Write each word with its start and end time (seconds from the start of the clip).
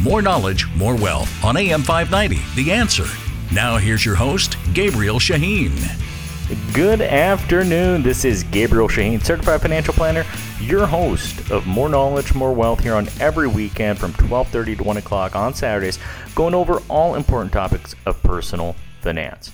More 0.00 0.22
knowledge, 0.22 0.66
more 0.74 0.96
wealth 0.96 1.44
on 1.44 1.56
AM 1.56 1.82
590. 1.82 2.42
The 2.54 2.72
answer. 2.72 3.04
Now 3.52 3.76
here's 3.76 4.04
your 4.04 4.14
host, 4.14 4.56
Gabriel 4.72 5.18
Shaheen. 5.18 5.72
Good 6.74 7.00
afternoon. 7.00 8.02
This 8.02 8.24
is 8.24 8.42
Gabriel 8.44 8.88
Shaheen, 8.88 9.22
certified 9.22 9.62
financial 9.62 9.94
planner, 9.94 10.24
your 10.60 10.86
host 10.86 11.50
of 11.50 11.66
More 11.66 11.88
Knowledge, 11.88 12.34
More 12.34 12.52
Wealth 12.52 12.80
here 12.80 12.94
on 12.94 13.08
every 13.20 13.46
weekend 13.46 13.98
from 13.98 14.12
12:30 14.14 14.76
to 14.76 14.84
1 14.84 14.96
o'clock 14.96 15.36
on 15.36 15.54
Saturdays, 15.54 15.98
going 16.34 16.54
over 16.54 16.82
all 16.88 17.14
important 17.14 17.52
topics 17.52 17.94
of 18.06 18.22
personal 18.22 18.74
finance. 19.00 19.52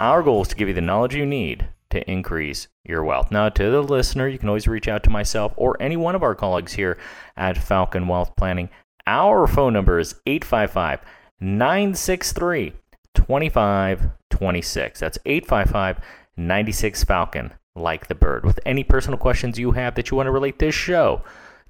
Our 0.00 0.22
goal 0.22 0.42
is 0.42 0.48
to 0.48 0.56
give 0.56 0.68
you 0.68 0.74
the 0.74 0.80
knowledge 0.80 1.14
you 1.14 1.26
need 1.26 1.68
to 1.90 2.08
increase 2.08 2.68
your 2.84 3.02
wealth. 3.02 3.30
Now, 3.30 3.48
to 3.48 3.70
the 3.70 3.82
listener, 3.82 4.28
you 4.28 4.38
can 4.38 4.48
always 4.48 4.68
reach 4.68 4.88
out 4.88 5.02
to 5.04 5.10
myself 5.10 5.52
or 5.56 5.76
any 5.80 5.96
one 5.96 6.14
of 6.14 6.22
our 6.22 6.34
colleagues 6.34 6.74
here 6.74 6.98
at 7.36 7.58
Falcon 7.58 8.06
Wealth 8.06 8.36
Planning. 8.36 8.68
Our 9.08 9.46
phone 9.46 9.72
number 9.72 9.98
is 9.98 10.16
855 10.26 11.00
963 11.40 12.74
2526. 13.14 15.00
That's 15.00 15.18
855 15.24 16.04
96 16.36 17.04
Falcon, 17.04 17.54
like 17.74 18.08
the 18.08 18.14
bird, 18.14 18.44
with 18.44 18.60
any 18.66 18.84
personal 18.84 19.18
questions 19.18 19.58
you 19.58 19.70
have 19.72 19.94
that 19.94 20.10
you 20.10 20.16
want 20.18 20.26
to 20.26 20.30
relate 20.30 20.58
this 20.58 20.74
show 20.74 21.22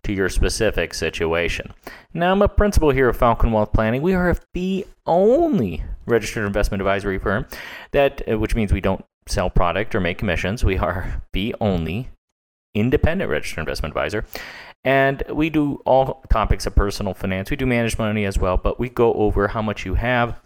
to 0.03 0.13
your 0.13 0.29
specific 0.29 0.93
situation. 0.95 1.73
Now, 2.13 2.33
I'm 2.33 2.43
a 2.43 2.49
principal 2.49 2.91
here 2.91 3.09
at 3.09 3.15
Falcon 3.15 3.53
Wealth 3.53 3.73
Planning. 3.73 4.03
We 4.03 4.15
are 4.15 4.37
the 4.53 4.85
only 5.07 5.85
registered 6.07 6.45
investment 6.45 6.81
advisory 6.81 7.21
firm 7.21 7.47
that, 7.93 8.21
uh, 8.29 8.37
which 8.37 8.57
means 8.57 8.73
we 8.73 8.81
don't 8.81 9.05
sell 9.29 9.49
product 9.49 9.95
or 9.95 10.01
make 10.01 10.19
commissions. 10.19 10.65
We 10.65 10.77
are 10.77 11.23
the 11.33 11.55
only 11.61 12.09
independent 12.75 13.31
registered 13.31 13.61
investment 13.61 13.93
advisor. 13.93 14.25
And 14.85 15.23
we 15.33 15.51
do 15.51 15.83
all 15.85 16.25
topics 16.31 16.67
of 16.67 16.75
personal 16.75 17.15
finance. 17.15 17.51
We 17.51 17.57
do 17.57 17.67
manage 17.67 17.99
money 17.99 18.25
as 18.25 18.39
well, 18.39 18.57
but 18.57 18.79
we 18.79 18.89
go 18.89 19.13
over 19.15 19.49
how 19.49 19.63
much 19.63 19.85
you 19.85 19.95
have, 19.95 20.41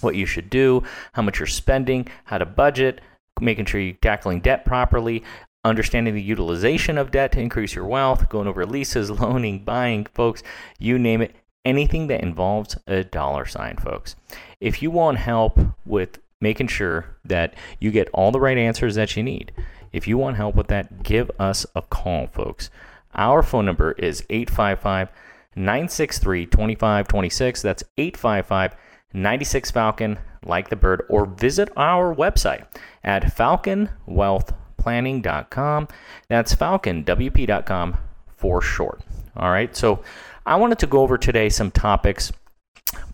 what 0.00 0.16
you 0.16 0.26
should 0.26 0.50
do, 0.50 0.82
how 1.12 1.22
much 1.22 1.38
you're 1.38 1.46
spending, 1.46 2.08
how 2.24 2.38
to 2.38 2.46
budget, 2.46 3.00
making 3.40 3.66
sure 3.66 3.80
you're 3.80 3.94
tackling 3.94 4.40
debt 4.40 4.64
properly, 4.64 5.22
understanding 5.64 6.14
the 6.14 6.22
utilization 6.22 6.98
of 6.98 7.10
debt 7.10 7.32
to 7.32 7.40
increase 7.40 7.74
your 7.74 7.84
wealth, 7.84 8.28
going 8.28 8.48
over 8.48 8.64
leases, 8.66 9.10
loaning, 9.20 9.64
buying, 9.64 10.06
folks, 10.14 10.42
you 10.78 10.98
name 10.98 11.22
it, 11.22 11.34
anything 11.64 12.06
that 12.06 12.22
involves 12.22 12.76
a 12.86 13.04
dollar 13.04 13.44
sign, 13.44 13.76
folks. 13.76 14.16
If 14.60 14.82
you 14.82 14.90
want 14.90 15.18
help 15.18 15.58
with 15.84 16.18
making 16.40 16.68
sure 16.68 17.16
that 17.24 17.54
you 17.80 17.90
get 17.90 18.08
all 18.12 18.30
the 18.30 18.40
right 18.40 18.58
answers 18.58 18.94
that 18.94 19.16
you 19.16 19.22
need, 19.22 19.52
if 19.92 20.06
you 20.06 20.18
want 20.18 20.36
help 20.36 20.54
with 20.54 20.68
that, 20.68 21.02
give 21.02 21.30
us 21.38 21.66
a 21.74 21.82
call, 21.82 22.28
folks. 22.28 22.70
Our 23.16 23.42
phone 23.42 23.64
number 23.64 23.92
is 23.92 24.24
855 24.30 25.10
963 25.56 26.46
2526. 26.46 27.62
That's 27.62 27.82
855 27.96 28.76
96 29.12 29.70
Falcon, 29.70 30.18
like 30.44 30.68
the 30.68 30.74
bird, 30.76 31.02
or 31.08 31.26
visit 31.26 31.70
our 31.76 32.14
website 32.14 32.66
at 33.02 33.24
falconwealthplanning.com. 33.24 35.88
That's 36.28 36.54
falconwp.com 36.54 37.96
for 38.36 38.60
short. 38.60 39.00
All 39.36 39.50
right, 39.50 39.74
so 39.74 40.02
I 40.44 40.56
wanted 40.56 40.78
to 40.80 40.86
go 40.86 41.00
over 41.00 41.16
today 41.18 41.48
some 41.48 41.70
topics 41.70 42.30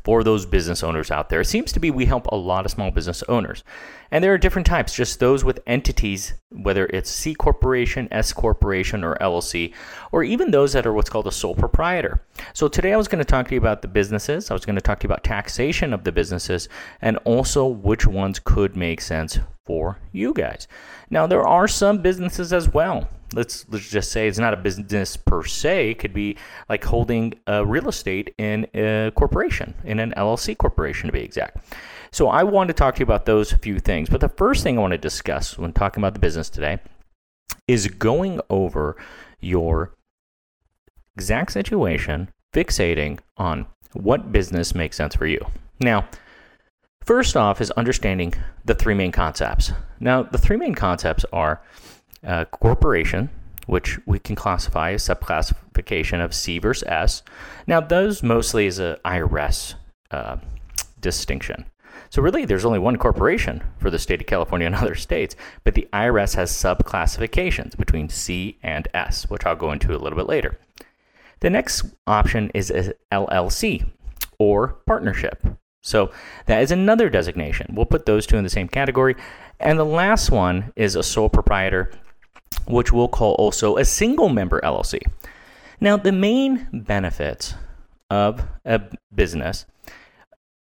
for 0.04 0.24
those 0.24 0.46
business 0.46 0.82
owners 0.82 1.10
out 1.10 1.28
there. 1.28 1.40
It 1.40 1.46
seems 1.46 1.72
to 1.72 1.80
be 1.80 1.90
we 1.90 2.06
help 2.06 2.26
a 2.26 2.36
lot 2.36 2.64
of 2.64 2.72
small 2.72 2.90
business 2.90 3.22
owners. 3.28 3.62
And 4.10 4.22
there 4.22 4.34
are 4.34 4.38
different 4.38 4.66
types, 4.66 4.94
just 4.94 5.20
those 5.20 5.44
with 5.44 5.60
entities, 5.66 6.34
whether 6.50 6.86
it's 6.86 7.10
C 7.10 7.34
corporation, 7.34 8.08
S 8.10 8.32
corporation, 8.32 9.04
or 9.04 9.16
LLC, 9.16 9.72
or 10.10 10.24
even 10.24 10.50
those 10.50 10.72
that 10.72 10.86
are 10.86 10.92
what's 10.92 11.08
called 11.08 11.26
a 11.26 11.32
sole 11.32 11.54
proprietor. 11.54 12.22
So 12.52 12.68
today 12.68 12.92
I 12.92 12.96
was 12.96 13.08
going 13.08 13.20
to 13.20 13.24
talk 13.24 13.48
to 13.48 13.54
you 13.54 13.60
about 13.60 13.82
the 13.82 13.88
businesses. 13.88 14.50
I 14.50 14.54
was 14.54 14.66
going 14.66 14.76
to 14.76 14.82
talk 14.82 15.00
to 15.00 15.04
you 15.04 15.08
about 15.08 15.24
taxation 15.24 15.92
of 15.92 16.04
the 16.04 16.12
businesses 16.12 16.68
and 17.00 17.16
also 17.18 17.66
which 17.66 18.06
ones 18.06 18.38
could 18.38 18.76
make 18.76 19.00
sense 19.00 19.38
for 19.66 19.98
you 20.12 20.32
guys. 20.32 20.68
Now 21.10 21.26
there 21.26 21.46
are 21.46 21.68
some 21.68 22.02
businesses 22.02 22.52
as 22.52 22.68
well 22.68 23.08
let's 23.34 23.66
let's 23.68 23.88
just 23.88 24.12
say 24.12 24.28
it's 24.28 24.38
not 24.38 24.54
a 24.54 24.56
business 24.56 25.16
per 25.16 25.44
se. 25.44 25.90
It 25.90 25.98
could 25.98 26.12
be 26.12 26.36
like 26.68 26.84
holding 26.84 27.34
a 27.46 27.64
real 27.64 27.88
estate 27.88 28.34
in 28.38 28.66
a 28.74 29.12
corporation, 29.14 29.74
in 29.84 29.98
an 29.98 30.12
LLC 30.16 30.56
corporation 30.56 31.06
to 31.08 31.12
be 31.12 31.20
exact. 31.20 31.64
So 32.10 32.28
I 32.28 32.42
want 32.42 32.68
to 32.68 32.74
talk 32.74 32.94
to 32.96 33.00
you 33.00 33.04
about 33.04 33.26
those 33.26 33.52
few 33.52 33.78
things. 33.78 34.08
But 34.08 34.20
the 34.20 34.28
first 34.28 34.62
thing 34.62 34.78
I 34.78 34.80
want 34.80 34.92
to 34.92 34.98
discuss 34.98 35.56
when 35.56 35.72
talking 35.72 36.02
about 36.02 36.14
the 36.14 36.20
business 36.20 36.50
today 36.50 36.78
is 37.66 37.86
going 37.88 38.40
over 38.50 38.96
your 39.40 39.94
exact 41.16 41.52
situation, 41.52 42.28
fixating 42.52 43.18
on 43.36 43.66
what 43.94 44.32
business 44.32 44.74
makes 44.74 44.96
sense 44.96 45.14
for 45.14 45.26
you. 45.26 45.40
Now, 45.80 46.06
first 47.04 47.36
off 47.36 47.60
is 47.60 47.70
understanding 47.72 48.34
the 48.64 48.74
three 48.74 48.94
main 48.94 49.12
concepts. 49.12 49.72
Now, 50.00 50.22
the 50.22 50.38
three 50.38 50.56
main 50.56 50.74
concepts 50.74 51.24
are 51.32 51.62
uh, 52.26 52.44
corporation, 52.46 53.30
which 53.66 53.98
we 54.06 54.18
can 54.18 54.36
classify 54.36 54.92
as 54.92 55.02
subclassification 55.04 56.24
of 56.24 56.34
C 56.34 56.58
versus 56.58 56.86
S. 56.88 57.22
Now, 57.66 57.80
those 57.80 58.22
mostly 58.22 58.66
is 58.66 58.78
a 58.78 58.98
IRS 59.04 59.74
uh, 60.10 60.36
distinction. 61.00 61.66
So 62.10 62.20
really, 62.20 62.44
there's 62.44 62.64
only 62.64 62.78
one 62.78 62.96
corporation 62.96 63.62
for 63.78 63.90
the 63.90 63.98
state 63.98 64.20
of 64.20 64.26
California 64.26 64.66
and 64.66 64.74
other 64.76 64.94
states, 64.94 65.34
but 65.64 65.74
the 65.74 65.88
IRS 65.92 66.34
has 66.34 66.52
subclassifications 66.52 67.76
between 67.76 68.08
C 68.08 68.58
and 68.62 68.86
S, 68.92 69.30
which 69.30 69.46
I'll 69.46 69.56
go 69.56 69.72
into 69.72 69.96
a 69.96 69.98
little 69.98 70.18
bit 70.18 70.28
later. 70.28 70.58
The 71.40 71.50
next 71.50 71.86
option 72.06 72.50
is 72.54 72.70
a 72.70 72.92
LLC 73.10 73.90
or 74.38 74.74
partnership. 74.86 75.42
So 75.82 76.10
that 76.46 76.62
is 76.62 76.70
another 76.70 77.10
designation. 77.10 77.74
We'll 77.74 77.86
put 77.86 78.06
those 78.06 78.26
two 78.26 78.36
in 78.36 78.44
the 78.44 78.50
same 78.50 78.68
category. 78.68 79.16
And 79.60 79.78
the 79.78 79.84
last 79.84 80.30
one 80.30 80.72
is 80.76 80.96
a 80.96 81.02
sole 81.02 81.28
proprietor 81.28 81.90
which 82.66 82.92
we'll 82.92 83.08
call 83.08 83.34
also 83.34 83.76
a 83.76 83.84
single 83.84 84.28
member 84.28 84.60
LLC. 84.60 85.00
Now, 85.80 85.96
the 85.96 86.12
main 86.12 86.68
benefit 86.72 87.54
of 88.10 88.46
a 88.64 88.82
business 89.14 89.66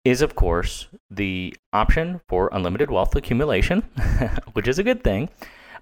is, 0.05 0.23
of 0.23 0.35
course, 0.35 0.89
the 1.11 1.55
option 1.73 2.21
for 2.29 2.49
unlimited 2.53 2.91
wealth 2.91 3.15
accumulation, 3.15 3.83
which 4.53 4.67
is 4.69 4.79
a 4.79 4.83
good 4.83 5.05
thing. 5.05 5.29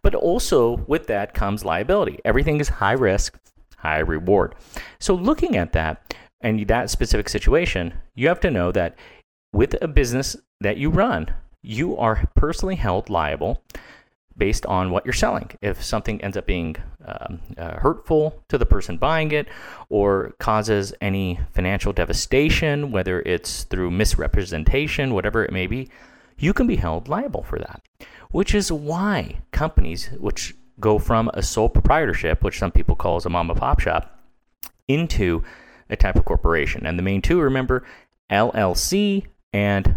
But 0.03 0.15
also 0.15 0.79
with 0.89 1.07
that 1.07 1.35
comes 1.35 1.65
liability. 1.65 2.19
Everything 2.25 2.59
is 2.61 2.69
high 2.69 2.93
risk, 2.93 3.39
high 3.77 3.99
reward. 3.99 4.55
So, 4.99 5.15
looking 5.15 5.57
at 5.57 5.73
that 5.73 6.15
and 6.41 6.67
that 6.69 6.89
specific 6.89 7.29
situation, 7.29 7.95
you 8.15 8.29
have 8.29 8.41
to 8.41 8.51
know 8.51 8.73
that 8.73 8.97
with 9.53 9.77
a 9.83 9.89
business 9.89 10.37
that 10.61 10.77
you 10.77 10.91
run, 10.91 11.35
you 11.63 11.97
are 11.97 12.29
personally 12.35 12.77
held 12.77 13.11
liable 13.11 13.63
based 14.37 14.65
on 14.67 14.91
what 14.91 15.05
you're 15.05 15.13
selling. 15.13 15.51
If 15.61 15.85
something 15.85 16.21
ends 16.23 16.37
up 16.37 16.47
being 16.47 16.77
um, 17.05 17.41
uh, 17.59 17.79
hurtful 17.79 18.43
to 18.49 18.57
the 18.57 18.65
person 18.65 18.97
buying 18.97 19.33
it 19.33 19.49
or 19.89 20.33
causes 20.39 20.95
any 21.01 21.41
financial 21.53 21.93
devastation, 21.93 22.91
whether 22.91 23.21
it's 23.21 23.65
through 23.65 23.91
misrepresentation, 23.91 25.13
whatever 25.13 25.45
it 25.45 25.53
may 25.53 25.67
be, 25.67 25.91
you 26.39 26.55
can 26.55 26.67
be 26.67 26.77
held 26.77 27.09
liable 27.09 27.43
for 27.43 27.59
that. 27.59 27.83
Which 28.31 28.55
is 28.55 28.73
why 28.73 29.41
companies, 29.53 30.09
which 30.19 30.55
go 30.79 30.99
from 30.99 31.31
a 31.35 31.43
sole 31.43 31.69
proprietorship, 31.69 32.43
which 32.43 32.59
some 32.59 32.73
people 32.73 32.97
call 32.97 33.17
as 33.17 33.27
a 33.27 33.29
mom 33.29 33.51
and 33.51 33.59
pop 33.59 33.81
shop, 33.81 34.19
into 34.89 35.45
a 35.91 35.97
type 35.97 36.17
of 36.17 36.25
corporation. 36.25 36.87
And 36.87 36.99
the 36.99 37.03
main 37.03 37.21
two, 37.21 37.41
remember, 37.41 37.85
LLC 38.31 39.27
and 39.53 39.97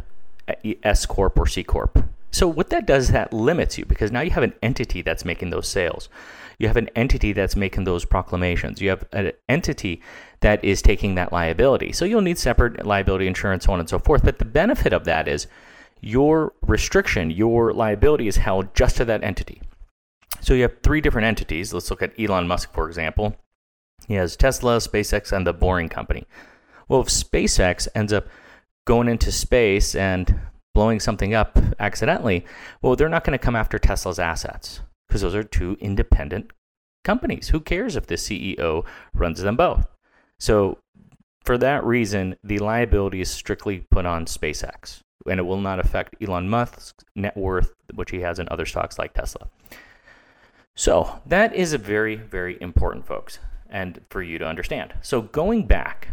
S 0.84 1.06
Corp 1.06 1.38
or 1.40 1.48
C 1.48 1.64
Corp. 1.64 2.04
So 2.32 2.48
what 2.48 2.72
that 2.72 2.88
does, 2.88 3.06
is 3.06 3.12
that 3.12 3.32
limits 3.32 3.78
you 3.78 3.86
because 3.86 4.12
now 4.12 4.22
you 4.22 4.32
have 4.32 4.44
an 4.44 4.54
entity 4.64 5.04
that's 5.04 5.24
making 5.24 5.52
those 5.52 5.68
sales. 5.68 6.10
You 6.58 6.68
have 6.68 6.78
an 6.78 6.90
entity 6.96 7.34
that's 7.34 7.56
making 7.56 7.84
those 7.84 8.06
proclamations. 8.06 8.82
You 8.82 8.90
have 8.90 9.06
an 9.12 9.34
entity 9.48 10.02
that 10.40 10.64
is 10.64 10.82
taking 10.82 11.16
that 11.16 11.32
liability. 11.32 11.92
So 11.92 12.06
you'll 12.06 12.22
need 12.22 12.40
separate 12.40 12.86
liability 12.86 13.28
insurance, 13.28 13.66
so 13.66 13.74
on 13.74 13.80
and 13.80 13.90
so 13.90 14.00
forth. 14.00 14.24
But 14.24 14.40
the 14.40 14.46
benefit 14.46 14.94
of 14.94 15.06
that 15.06 15.28
is 15.28 15.48
your 16.02 16.54
restriction, 16.62 17.30
your 17.32 17.72
liability 17.72 18.28
is 18.28 18.38
held 18.38 18.74
just 18.76 18.98
to 18.98 19.06
that 19.06 19.24
entity. 19.24 19.62
So 20.42 20.54
you 20.54 20.64
have 20.64 20.82
three 20.82 21.02
different 21.02 21.28
entities. 21.28 21.74
Let's 21.74 21.90
look 21.90 22.02
at 22.02 22.20
Elon 22.20 22.48
Musk, 22.48 22.74
for 22.74 22.88
example. 22.88 23.36
He 24.08 24.16
has 24.16 24.36
Tesla, 24.36 24.78
SpaceX, 24.78 25.32
and 25.32 25.48
the 25.48 25.54
Boring 25.54 25.88
Company. 25.88 26.26
Well, 26.90 27.02
if 27.02 27.08
SpaceX 27.08 27.88
ends 27.96 28.12
up 28.12 28.28
going 28.86 29.08
into 29.08 29.32
space 29.32 29.96
and 29.96 30.40
blowing 30.74 31.00
something 31.00 31.34
up 31.34 31.58
accidentally, 31.80 32.46
well, 32.82 32.96
they're 32.96 33.10
not 33.10 33.24
going 33.24 33.38
to 33.38 33.44
come 33.44 33.56
after 33.56 33.80
Tesla's 33.80 34.20
assets 34.20 34.82
because 35.08 35.22
those 35.22 35.36
are 35.36 35.44
two 35.44 35.78
independent 35.80 36.52
companies. 37.04 37.50
Who 37.50 37.60
cares 37.60 37.96
if 37.96 38.08
the 38.08 38.16
CEO 38.16 38.86
runs 39.14 39.42
them 39.42 39.56
both? 39.56 39.88
So, 40.40 40.80
for 41.44 41.58
that 41.58 41.84
reason, 41.84 42.36
the 42.44 42.60
liability 42.60 43.22
is 43.22 43.30
strictly 43.30 43.86
put 43.92 44.06
on 44.06 44.26
SpaceX, 44.26 45.02
and 45.28 45.40
it 45.40 45.44
will 45.44 45.60
not 45.60 45.80
affect 45.80 46.16
Elon 46.22 46.50
Musk's 46.50 46.94
net 47.16 47.36
worth, 47.36 47.74
which 47.94 48.12
he 48.12 48.22
has 48.22 48.40
in 48.40 48.48
other 48.50 48.66
stocks 48.66 48.98
like 48.98 49.14
Tesla. 49.14 49.50
So, 50.76 51.22
that 51.26 51.54
is 51.54 51.74
a 51.74 51.78
very, 51.78 52.16
very 52.16 52.58
important, 52.60 53.06
folks, 53.06 53.40
and 53.70 54.02
for 54.10 54.24
you 54.24 54.40
to 54.40 54.48
understand. 54.48 54.94
So, 55.02 55.22
going 55.22 55.68
back 55.68 56.10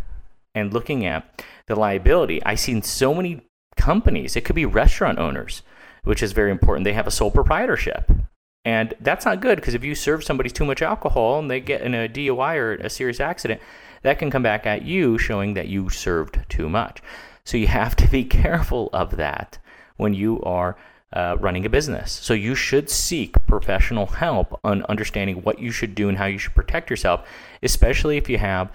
and 0.55 0.73
looking 0.73 1.07
at 1.07 1.45
the 1.67 1.77
liability, 1.77 2.43
I've 2.45 2.61
seen 2.61 2.83
so 2.83 3.15
many 3.15 3.43
companies, 3.77 4.37
it 4.37 4.45
could 4.45 4.57
be 4.57 4.67
restaurant 4.67 5.19
owners, 5.19 5.63
which 6.05 6.23
is 6.23 6.33
very 6.33 6.51
important. 6.51 6.85
They 6.85 6.93
have 6.93 7.07
a 7.07 7.11
sole 7.11 7.31
proprietorship. 7.31 8.11
And 8.65 8.95
that's 9.01 9.25
not 9.25 9.41
good 9.41 9.57
because 9.57 9.75
if 9.75 9.85
you 9.85 9.95
serve 9.95 10.23
somebody 10.23 10.51
too 10.51 10.67
much 10.67 10.83
alcohol 10.83 11.39
and 11.39 11.51
they 11.51 11.61
get 11.61 11.81
in 11.81 11.95
a 11.95 12.09
DUI 12.09 12.57
or 12.57 12.75
a 12.75 12.91
serious 12.91 13.21
accident, 13.21 13.61
that 14.03 14.19
can 14.19 14.31
come 14.31 14.43
back 14.43 14.67
at 14.67 14.83
you 14.83 15.19
showing 15.19 15.55
that 15.55 15.69
you 15.69 15.89
served 15.89 16.41
too 16.49 16.69
much. 16.69 17.03
So 17.45 17.57
you 17.57 17.67
have 17.69 17.97
to 17.97 18.09
be 18.09 18.25
careful 18.43 18.91
of 18.93 19.17
that 19.17 19.59
when 19.97 20.15
you 20.15 20.43
are 20.43 20.77
uh, 21.13 21.37
running 21.41 21.67
a 21.67 21.71
business. 21.71 22.13
So 22.13 22.35
you 22.35 22.55
should 22.55 22.89
seek 22.89 23.35
professional 23.47 24.07
help 24.07 24.59
on 24.63 24.85
understanding 24.85 25.43
what 25.43 25.59
you 25.59 25.71
should 25.71 25.95
do 25.95 26.09
and 26.09 26.19
how 26.19 26.27
you 26.27 26.39
should 26.39 26.55
protect 26.55 26.91
yourself, 26.91 27.27
especially 27.63 28.17
if 28.17 28.29
you 28.29 28.39
have 28.39 28.71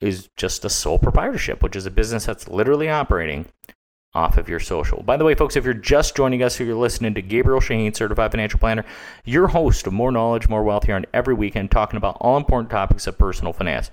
is 0.00 0.28
just 0.36 0.64
a 0.64 0.70
sole 0.70 0.98
proprietorship, 0.98 1.62
which 1.62 1.76
is 1.76 1.86
a 1.86 1.90
business 1.90 2.26
that's 2.26 2.48
literally 2.48 2.88
operating 2.88 3.46
off 4.14 4.38
of 4.38 4.48
your 4.48 4.60
social. 4.60 5.02
By 5.02 5.16
the 5.16 5.24
way, 5.24 5.34
folks, 5.34 5.56
if 5.56 5.64
you're 5.64 5.74
just 5.74 6.16
joining 6.16 6.42
us, 6.42 6.60
or 6.60 6.64
you're 6.64 6.76
listening 6.76 7.14
to 7.14 7.22
Gabriel 7.22 7.60
Shaheen, 7.60 7.96
Certified 7.96 8.30
Financial 8.30 8.60
Planner, 8.60 8.84
your 9.24 9.48
host 9.48 9.86
of 9.86 9.92
More 9.92 10.12
Knowledge, 10.12 10.48
More 10.48 10.62
Wealth 10.62 10.84
here 10.84 10.94
on 10.94 11.06
every 11.12 11.34
weekend, 11.34 11.70
talking 11.70 11.96
about 11.96 12.18
all 12.20 12.36
important 12.36 12.70
topics 12.70 13.06
of 13.06 13.18
personal 13.18 13.52
finance. 13.52 13.90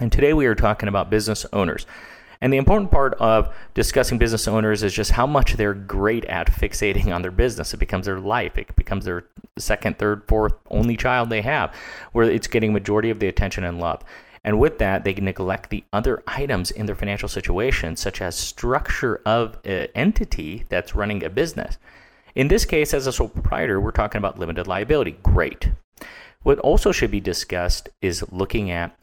And 0.00 0.10
today 0.10 0.32
we 0.32 0.46
are 0.46 0.56
talking 0.56 0.88
about 0.88 1.08
business 1.08 1.46
owners. 1.52 1.86
And 2.40 2.52
the 2.52 2.56
important 2.58 2.90
part 2.90 3.14
of 3.14 3.54
discussing 3.74 4.18
business 4.18 4.48
owners 4.48 4.82
is 4.82 4.92
just 4.92 5.12
how 5.12 5.26
much 5.26 5.54
they're 5.54 5.72
great 5.72 6.24
at 6.24 6.48
fixating 6.48 7.14
on 7.14 7.22
their 7.22 7.30
business. 7.30 7.72
It 7.72 7.78
becomes 7.78 8.06
their 8.06 8.18
life. 8.18 8.58
It 8.58 8.74
becomes 8.74 9.04
their 9.04 9.24
second, 9.56 9.98
third, 9.98 10.24
fourth, 10.26 10.52
only 10.68 10.96
child 10.96 11.30
they 11.30 11.42
have, 11.42 11.74
where 12.12 12.28
it's 12.28 12.48
getting 12.48 12.72
majority 12.72 13.10
of 13.10 13.20
the 13.20 13.28
attention 13.28 13.62
and 13.62 13.78
love. 13.78 14.02
And 14.44 14.60
with 14.60 14.78
that, 14.78 15.04
they 15.04 15.14
neglect 15.14 15.70
the 15.70 15.84
other 15.92 16.22
items 16.26 16.70
in 16.70 16.86
their 16.86 16.94
financial 16.94 17.28
situation, 17.28 17.96
such 17.96 18.20
as 18.20 18.36
structure 18.36 19.22
of 19.24 19.58
an 19.64 19.88
entity 19.94 20.64
that's 20.68 20.94
running 20.94 21.24
a 21.24 21.30
business. 21.30 21.78
In 22.34 22.48
this 22.48 22.64
case, 22.64 22.92
as 22.92 23.06
a 23.06 23.12
sole 23.12 23.28
proprietor, 23.28 23.80
we're 23.80 23.90
talking 23.90 24.18
about 24.18 24.38
limited 24.38 24.66
liability. 24.66 25.16
Great. 25.22 25.70
What 26.42 26.58
also 26.58 26.92
should 26.92 27.10
be 27.10 27.20
discussed 27.20 27.88
is 28.02 28.24
looking 28.30 28.70
at 28.70 28.94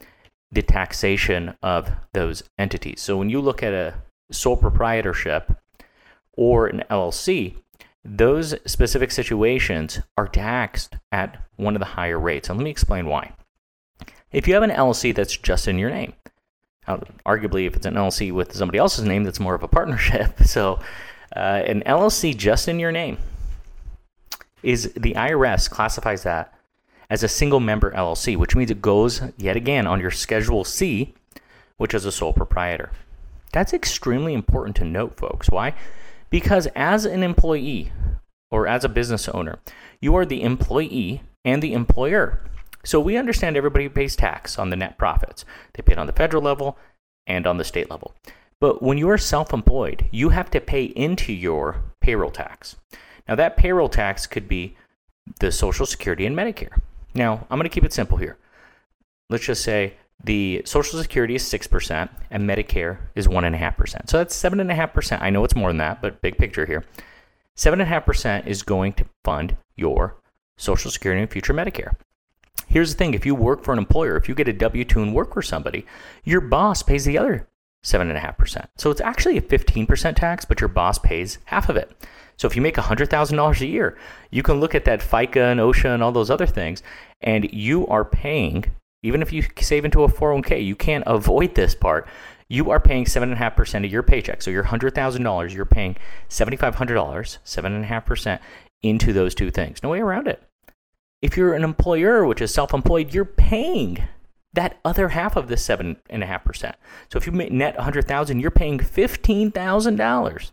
the 0.52 0.62
taxation 0.62 1.56
of 1.62 1.90
those 2.12 2.44
entities. 2.58 3.00
So 3.00 3.16
when 3.16 3.30
you 3.30 3.40
look 3.40 3.62
at 3.62 3.72
a 3.72 3.94
sole 4.30 4.56
proprietorship 4.56 5.56
or 6.34 6.66
an 6.68 6.84
LLC, 6.88 7.56
those 8.04 8.54
specific 8.70 9.10
situations 9.10 10.00
are 10.16 10.28
taxed 10.28 10.96
at 11.10 11.42
one 11.56 11.74
of 11.74 11.80
the 11.80 11.86
higher 11.86 12.18
rates. 12.18 12.48
And 12.48 12.58
let 12.58 12.64
me 12.64 12.70
explain 12.70 13.06
why. 13.06 13.32
If 14.32 14.48
you 14.48 14.54
have 14.54 14.62
an 14.62 14.70
LLC 14.70 15.14
that's 15.14 15.36
just 15.36 15.68
in 15.68 15.78
your 15.78 15.90
name, 15.90 16.14
arguably, 16.88 17.66
if 17.66 17.76
it's 17.76 17.86
an 17.86 17.94
LLC 17.94 18.32
with 18.32 18.54
somebody 18.54 18.78
else's 18.78 19.04
name, 19.04 19.24
that's 19.24 19.40
more 19.40 19.54
of 19.54 19.62
a 19.62 19.68
partnership. 19.68 20.32
So, 20.44 20.80
uh, 21.34 21.62
an 21.66 21.82
LLC 21.86 22.36
just 22.36 22.68
in 22.68 22.78
your 22.78 22.92
name 22.92 23.16
is 24.62 24.92
the 24.92 25.14
IRS 25.14 25.68
classifies 25.70 26.24
that 26.24 26.52
as 27.08 27.22
a 27.22 27.28
single 27.28 27.60
member 27.60 27.90
LLC, 27.92 28.36
which 28.36 28.54
means 28.54 28.70
it 28.70 28.82
goes 28.82 29.22
yet 29.36 29.56
again 29.56 29.86
on 29.86 30.00
your 30.00 30.10
Schedule 30.10 30.64
C, 30.64 31.14
which 31.78 31.94
is 31.94 32.04
a 32.04 32.12
sole 32.12 32.32
proprietor. 32.32 32.90
That's 33.52 33.72
extremely 33.72 34.34
important 34.34 34.76
to 34.76 34.84
note, 34.84 35.16
folks. 35.16 35.50
Why? 35.50 35.74
Because 36.30 36.66
as 36.74 37.04
an 37.04 37.22
employee 37.22 37.92
or 38.50 38.66
as 38.66 38.84
a 38.84 38.88
business 38.88 39.28
owner, 39.28 39.58
you 40.00 40.14
are 40.16 40.24
the 40.24 40.42
employee 40.42 41.22
and 41.44 41.62
the 41.62 41.74
employer. 41.74 42.40
So 42.84 43.00
we 43.00 43.16
understand 43.16 43.56
everybody 43.56 43.88
pays 43.88 44.16
tax 44.16 44.58
on 44.58 44.70
the 44.70 44.76
net 44.76 44.98
profits. 44.98 45.44
They 45.74 45.82
pay 45.82 45.92
it 45.92 45.98
on 45.98 46.06
the 46.06 46.12
federal 46.12 46.42
level 46.42 46.76
and 47.26 47.46
on 47.46 47.56
the 47.56 47.64
state 47.64 47.90
level. 47.90 48.14
But 48.60 48.82
when 48.82 48.98
you 48.98 49.08
are 49.10 49.18
self 49.18 49.52
employed, 49.52 50.06
you 50.10 50.30
have 50.30 50.50
to 50.50 50.60
pay 50.60 50.84
into 50.84 51.32
your 51.32 51.82
payroll 52.00 52.30
tax. 52.30 52.76
Now, 53.28 53.34
that 53.36 53.56
payroll 53.56 53.88
tax 53.88 54.26
could 54.26 54.48
be 54.48 54.76
the 55.40 55.52
Social 55.52 55.86
Security 55.86 56.26
and 56.26 56.36
Medicare. 56.36 56.80
Now, 57.14 57.46
I'm 57.50 57.58
going 57.58 57.68
to 57.68 57.74
keep 57.74 57.84
it 57.84 57.92
simple 57.92 58.18
here. 58.18 58.36
Let's 59.30 59.44
just 59.44 59.62
say 59.62 59.94
the 60.24 60.62
Social 60.64 61.00
Security 61.00 61.34
is 61.34 61.42
6% 61.44 62.08
and 62.30 62.48
Medicare 62.48 62.98
is 63.14 63.28
1.5%. 63.28 64.08
So 64.08 64.18
that's 64.18 64.40
7.5%. 64.40 65.20
I 65.20 65.30
know 65.30 65.44
it's 65.44 65.56
more 65.56 65.70
than 65.70 65.78
that, 65.78 66.02
but 66.02 66.20
big 66.20 66.38
picture 66.38 66.66
here. 66.66 66.84
7.5% 67.56 68.46
is 68.46 68.62
going 68.62 68.92
to 68.94 69.04
fund 69.24 69.56
your 69.76 70.16
Social 70.56 70.90
Security 70.90 71.22
and 71.22 71.30
future 71.30 71.54
Medicare. 71.54 71.94
Here's 72.72 72.94
the 72.94 72.96
thing 72.96 73.12
if 73.12 73.26
you 73.26 73.34
work 73.34 73.62
for 73.62 73.72
an 73.72 73.78
employer, 73.78 74.16
if 74.16 74.30
you 74.30 74.34
get 74.34 74.48
a 74.48 74.52
W 74.54 74.82
2 74.82 75.02
and 75.02 75.14
work 75.14 75.34
for 75.34 75.42
somebody, 75.42 75.84
your 76.24 76.40
boss 76.40 76.82
pays 76.82 77.04
the 77.04 77.18
other 77.18 77.46
7.5%. 77.84 78.66
So 78.78 78.90
it's 78.90 79.00
actually 79.02 79.36
a 79.36 79.42
15% 79.42 80.16
tax, 80.16 80.46
but 80.46 80.58
your 80.58 80.68
boss 80.68 80.98
pays 80.98 81.38
half 81.44 81.68
of 81.68 81.76
it. 81.76 81.90
So 82.38 82.46
if 82.46 82.56
you 82.56 82.62
make 82.62 82.76
$100,000 82.76 83.60
a 83.60 83.66
year, 83.66 83.98
you 84.30 84.42
can 84.42 84.58
look 84.58 84.74
at 84.74 84.86
that 84.86 85.00
FICA 85.00 85.52
and 85.52 85.60
OSHA 85.60 85.92
and 85.92 86.02
all 86.02 86.12
those 86.12 86.30
other 86.30 86.46
things, 86.46 86.82
and 87.20 87.52
you 87.52 87.86
are 87.88 88.06
paying, 88.06 88.64
even 89.02 89.20
if 89.20 89.34
you 89.34 89.44
save 89.60 89.84
into 89.84 90.04
a 90.04 90.08
401k, 90.08 90.64
you 90.64 90.74
can't 90.74 91.04
avoid 91.06 91.54
this 91.54 91.74
part. 91.74 92.08
You 92.48 92.70
are 92.70 92.80
paying 92.80 93.04
7.5% 93.04 93.84
of 93.84 93.92
your 93.92 94.02
paycheck. 94.02 94.40
So 94.40 94.50
your 94.50 94.64
$100,000, 94.64 95.54
you're 95.54 95.66
paying 95.66 95.96
$7,500, 96.30 96.74
7.5% 96.74 98.38
into 98.82 99.12
those 99.12 99.34
two 99.34 99.50
things. 99.50 99.82
No 99.82 99.90
way 99.90 100.00
around 100.00 100.26
it. 100.26 100.42
If 101.22 101.36
you're 101.36 101.54
an 101.54 101.64
employer, 101.64 102.26
which 102.26 102.42
is 102.42 102.52
self 102.52 102.74
employed, 102.74 103.14
you're 103.14 103.24
paying 103.24 104.02
that 104.52 104.78
other 104.84 105.08
half 105.08 105.36
of 105.36 105.48
the 105.48 105.54
7.5%. 105.54 106.74
So 107.10 107.16
if 107.16 107.26
you 107.26 107.32
net 107.32 107.76
100000 107.76 108.40
you're 108.40 108.50
paying 108.50 108.78
$15,000 108.78 110.50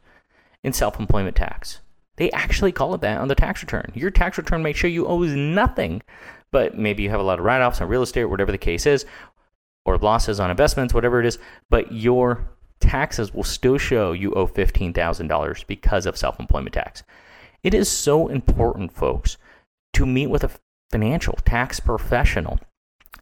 in 0.64 0.74
self 0.74 1.00
employment 1.00 1.36
tax. 1.36 1.82
They 2.16 2.32
actually 2.32 2.72
call 2.72 2.94
it 2.94 3.02
that 3.02 3.20
on 3.20 3.30
the 3.30 3.36
tax 3.36 3.62
return. 3.62 3.92
Your 3.96 4.12
tax 4.12 4.38
return 4.38 4.62
may 4.62 4.74
show 4.74 4.88
you 4.88 5.08
owe 5.08 5.20
nothing, 5.20 6.02
but 6.52 6.78
maybe 6.78 7.04
you 7.04 7.10
have 7.10 7.20
a 7.20 7.24
lot 7.24 7.40
of 7.40 7.46
write 7.46 7.62
offs 7.62 7.80
on 7.80 7.88
real 7.88 8.02
estate, 8.02 8.26
whatever 8.26 8.52
the 8.52 8.58
case 8.58 8.86
is, 8.86 9.06
or 9.86 9.98
losses 9.98 10.40
on 10.40 10.52
investments, 10.52 10.94
whatever 10.94 11.22
it 11.22 11.26
is, 11.26 11.40
but 11.70 11.92
your 11.94 12.50
taxes 12.82 13.34
will 13.34 13.44
still 13.44 13.78
show 13.78 14.12
you 14.12 14.34
owe 14.34 14.48
$15,000 14.48 15.68
because 15.68 16.06
of 16.06 16.18
self 16.18 16.40
employment 16.40 16.74
tax. 16.74 17.04
It 17.64 17.74
is 17.74 17.90
so 17.90 18.28
important, 18.28 18.92
folks, 18.92 19.38
to 20.00 20.06
meet 20.06 20.28
with 20.28 20.46
a 20.46 20.52
financial 20.92 21.34
tax 21.44 21.82
professional 21.82 22.58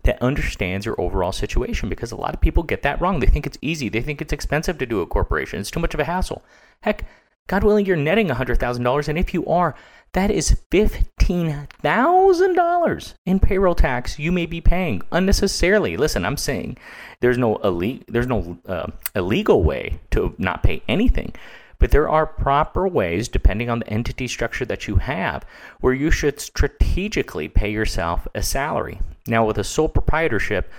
that 0.04 0.22
understands 0.22 0.86
your 0.86 1.02
overall 1.02 1.32
situation 1.32 1.90
because 1.90 2.12
a 2.12 2.16
lot 2.16 2.36
of 2.36 2.40
people 2.40 2.62
get 2.62 2.84
that 2.84 3.02
wrong. 3.02 3.20
They 3.20 3.26
think 3.26 3.48
it's 3.48 3.58
easy, 3.64 3.90
they 3.90 4.02
think 4.02 4.22
it's 4.22 4.32
expensive 4.32 4.78
to 4.78 4.86
do 4.86 5.02
a 5.02 5.08
corporation, 5.08 5.60
it's 5.60 5.72
too 5.72 5.80
much 5.80 5.96
of 5.96 6.00
a 6.00 6.04
hassle. 6.04 6.44
Heck, 6.82 7.08
God 7.48 7.64
willing, 7.64 7.88
you're 7.88 7.96
netting 7.96 8.28
$100,000, 8.28 9.08
and 9.08 9.18
if 9.18 9.34
you 9.34 9.44
are, 9.48 9.74
that 10.14 10.30
is 10.30 10.62
$15,000 10.70 13.14
in 13.26 13.40
payroll 13.40 13.74
tax 13.74 14.20
you 14.20 14.32
may 14.32 14.46
be 14.46 14.62
paying 14.62 15.02
unnecessarily. 15.12 15.98
Listen, 15.98 16.26
I'm 16.26 16.38
saying 16.38 16.78
there's 17.22 17.40
no, 17.40 17.56
ille- 17.64 18.04
there's 18.08 18.28
no 18.28 18.60
uh, 18.68 18.92
illegal 19.16 19.64
way 19.64 20.00
to 20.12 20.36
not 20.38 20.62
pay 20.62 20.84
anything. 20.88 21.34
But 21.80 21.92
there 21.92 22.10
are 22.10 22.26
proper 22.26 22.88
ways, 22.88 23.28
depending 23.28 23.70
on 23.70 23.80
the 23.80 23.90
entity 23.90 24.28
structure 24.28 24.66
that 24.66 24.88
you 24.88 24.96
have, 24.98 25.46
where 25.80 25.94
you 25.94 26.10
should 26.10 26.40
strategically 26.40 27.48
pay 27.48 27.72
yourself 27.72 28.28
a 28.34 28.42
salary. 28.42 29.00
Now, 29.28 29.46
with 29.46 29.58
a 29.58 29.64
sole 29.64 29.90
proprietorship 29.90 30.72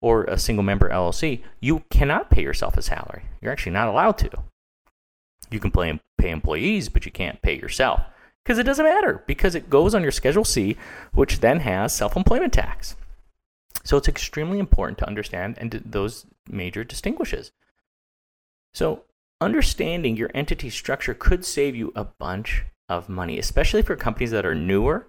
or 0.00 0.24
a 0.24 0.38
single 0.38 0.62
member 0.62 0.90
LLC, 0.90 1.42
you 1.60 1.84
cannot 1.90 2.30
pay 2.30 2.42
yourself 2.42 2.76
a 2.76 2.82
salary. 2.82 3.22
You're 3.40 3.52
actually 3.52 3.72
not 3.72 3.88
allowed 3.88 4.18
to. 4.18 4.30
You 5.50 5.60
can 5.60 5.70
pay, 5.70 6.00
pay 6.18 6.30
employees, 6.30 6.88
but 6.88 7.06
you 7.06 7.12
can't 7.12 7.40
pay 7.42 7.56
yourself 7.56 8.02
because 8.44 8.58
it 8.58 8.64
doesn't 8.64 8.84
matter 8.84 9.22
because 9.26 9.54
it 9.54 9.70
goes 9.70 9.94
on 9.94 10.02
your 10.02 10.10
Schedule 10.10 10.44
C, 10.44 10.76
which 11.12 11.40
then 11.40 11.60
has 11.60 11.94
self 11.94 12.16
employment 12.16 12.52
tax. 12.52 12.96
So 13.84 13.96
it's 13.96 14.08
extremely 14.08 14.58
important 14.58 14.98
to 14.98 15.06
understand 15.06 15.56
and 15.58 15.82
those 15.84 16.26
major 16.48 16.84
distinguishes. 16.84 17.52
So 18.74 19.04
understanding 19.42 20.16
your 20.16 20.30
entity 20.34 20.70
structure 20.70 21.14
could 21.14 21.44
save 21.44 21.76
you 21.76 21.92
a 21.94 22.04
bunch 22.04 22.64
of 22.88 23.08
money, 23.08 23.38
especially 23.38 23.82
for 23.82 23.96
companies 23.96 24.30
that 24.30 24.46
are 24.46 24.54
newer. 24.54 25.06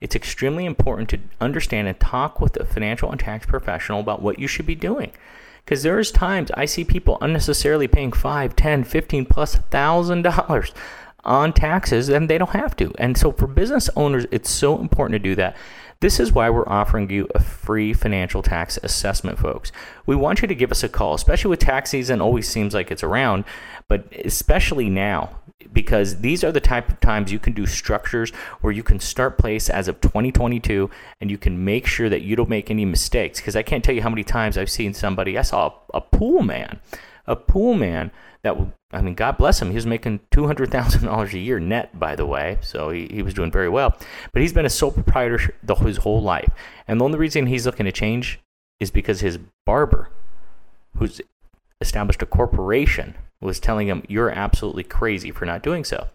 It's 0.00 0.16
extremely 0.16 0.66
important 0.66 1.08
to 1.10 1.18
understand 1.40 1.88
and 1.88 1.98
talk 1.98 2.40
with 2.40 2.56
a 2.56 2.64
financial 2.66 3.10
and 3.10 3.18
tax 3.20 3.46
professional 3.46 4.00
about 4.00 4.22
what 4.22 4.38
you 4.38 4.46
should 4.46 4.66
be 4.66 4.74
doing. 4.74 5.12
because 5.64 5.82
there's 5.82 6.12
times 6.12 6.50
I 6.54 6.64
see 6.66 6.84
people 6.84 7.18
unnecessarily 7.20 7.88
paying 7.88 8.12
five, 8.12 8.54
ten, 8.54 8.84
fifteen 8.84 9.24
plus 9.26 9.56
thousand 9.56 10.22
dollars 10.22 10.72
on 11.26 11.52
taxes 11.52 12.08
and 12.08 12.30
they 12.30 12.38
don't 12.38 12.50
have 12.50 12.76
to. 12.76 12.92
And 12.98 13.16
so 13.16 13.32
for 13.32 13.46
business 13.46 13.90
owners, 13.96 14.26
it's 14.30 14.50
so 14.50 14.78
important 14.80 15.14
to 15.14 15.18
do 15.18 15.34
that. 15.34 15.56
This 16.00 16.20
is 16.20 16.32
why 16.32 16.50
we're 16.50 16.68
offering 16.68 17.08
you 17.10 17.26
a 17.34 17.40
free 17.40 17.94
financial 17.94 18.42
tax 18.42 18.78
assessment, 18.82 19.38
folks. 19.38 19.72
We 20.04 20.14
want 20.14 20.42
you 20.42 20.48
to 20.48 20.54
give 20.54 20.70
us 20.70 20.82
a 20.82 20.90
call, 20.90 21.14
especially 21.14 21.50
with 21.50 21.60
tax 21.60 21.90
season 21.90 22.20
always 22.20 22.48
seems 22.48 22.74
like 22.74 22.90
it's 22.90 23.02
around, 23.02 23.44
but 23.88 24.06
especially 24.24 24.90
now 24.90 25.40
because 25.72 26.20
these 26.20 26.44
are 26.44 26.52
the 26.52 26.60
type 26.60 26.88
of 26.90 27.00
times 27.00 27.32
you 27.32 27.38
can 27.38 27.54
do 27.54 27.66
structures 27.66 28.30
where 28.60 28.72
you 28.72 28.82
can 28.82 29.00
start 29.00 29.38
place 29.38 29.70
as 29.70 29.88
of 29.88 30.00
2022 30.00 30.90
and 31.20 31.30
you 31.30 31.38
can 31.38 31.64
make 31.64 31.86
sure 31.86 32.08
that 32.08 32.22
you 32.22 32.36
don't 32.36 32.48
make 32.48 32.70
any 32.70 32.84
mistakes 32.84 33.40
because 33.40 33.56
I 33.56 33.62
can't 33.62 33.82
tell 33.82 33.94
you 33.94 34.02
how 34.02 34.10
many 34.10 34.24
times 34.24 34.58
I've 34.58 34.70
seen 34.70 34.92
somebody 34.92 35.38
I 35.38 35.42
saw 35.42 35.72
a 35.94 36.00
pool 36.00 36.42
man 36.42 36.78
a 37.26 37.36
pool 37.36 37.74
man 37.74 38.10
that 38.42 38.56
I 38.92 39.00
mean, 39.00 39.14
God 39.14 39.36
bless 39.36 39.60
him. 39.60 39.70
He 39.70 39.74
was 39.74 39.86
making 39.86 40.20
two 40.30 40.46
hundred 40.46 40.70
thousand 40.70 41.04
dollars 41.04 41.34
a 41.34 41.38
year 41.38 41.58
net, 41.58 41.98
by 41.98 42.16
the 42.16 42.26
way, 42.26 42.58
so 42.60 42.90
he, 42.90 43.08
he 43.10 43.22
was 43.22 43.34
doing 43.34 43.50
very 43.50 43.68
well. 43.68 43.96
But 44.32 44.42
he's 44.42 44.52
been 44.52 44.66
a 44.66 44.70
sole 44.70 44.92
proprietor 44.92 45.54
the, 45.62 45.74
his 45.74 45.98
whole 45.98 46.22
life, 46.22 46.50
and 46.86 47.00
the 47.00 47.04
only 47.04 47.18
reason 47.18 47.46
he's 47.46 47.66
looking 47.66 47.86
to 47.86 47.92
change 47.92 48.40
is 48.78 48.90
because 48.90 49.20
his 49.20 49.38
barber, 49.64 50.10
who's 50.96 51.20
established 51.80 52.22
a 52.22 52.26
corporation, 52.26 53.14
was 53.40 53.60
telling 53.60 53.88
him, 53.88 54.02
You're 54.08 54.30
absolutely 54.30 54.82
crazy 54.82 55.30
for 55.30 55.44
not 55.44 55.62
doing 55.62 55.84
so. 55.84 56.08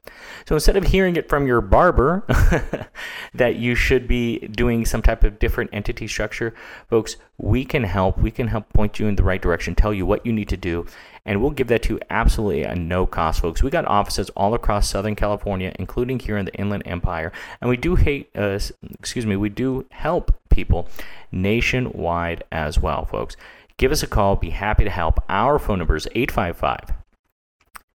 So 0.47 0.55
instead 0.55 0.77
of 0.77 0.85
hearing 0.85 1.15
it 1.15 1.29
from 1.29 1.45
your 1.45 1.61
barber 1.61 2.23
that 3.33 3.55
you 3.55 3.75
should 3.75 4.07
be 4.07 4.39
doing 4.39 4.85
some 4.85 5.01
type 5.01 5.23
of 5.23 5.39
different 5.39 5.69
entity 5.73 6.07
structure, 6.07 6.53
folks, 6.89 7.15
we 7.37 7.65
can 7.65 7.83
help. 7.83 8.17
We 8.17 8.31
can 8.31 8.47
help 8.47 8.69
point 8.73 8.99
you 8.99 9.07
in 9.07 9.15
the 9.15 9.23
right 9.23 9.41
direction, 9.41 9.75
tell 9.75 9.93
you 9.93 10.05
what 10.05 10.25
you 10.25 10.33
need 10.33 10.49
to 10.49 10.57
do, 10.57 10.85
and 11.25 11.41
we'll 11.41 11.51
give 11.51 11.67
that 11.67 11.83
to 11.83 11.95
you 11.95 11.99
absolutely 12.09 12.65
at 12.65 12.77
no 12.77 13.05
cost, 13.05 13.41
folks. 13.41 13.63
We 13.63 13.69
got 13.69 13.85
offices 13.85 14.29
all 14.31 14.53
across 14.53 14.89
Southern 14.89 15.15
California, 15.15 15.73
including 15.77 16.19
here 16.19 16.37
in 16.37 16.45
the 16.45 16.53
Inland 16.55 16.83
Empire, 16.85 17.31
and 17.59 17.69
we 17.69 17.77
do 17.77 17.95
hate, 17.95 18.29
uh, 18.35 18.59
excuse 18.99 19.25
me, 19.25 19.35
we 19.35 19.49
do 19.49 19.85
help 19.91 20.35
people 20.49 20.87
nationwide 21.31 22.43
as 22.51 22.79
well, 22.79 23.05
folks. 23.05 23.35
Give 23.77 23.91
us 23.91 24.03
a 24.03 24.07
call. 24.07 24.35
Be 24.35 24.51
happy 24.51 24.83
to 24.83 24.91
help. 24.91 25.23
Our 25.27 25.57
phone 25.57 25.79
number 25.79 25.95
is 25.95 26.07
855 26.13 27.00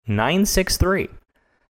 963 0.07 1.09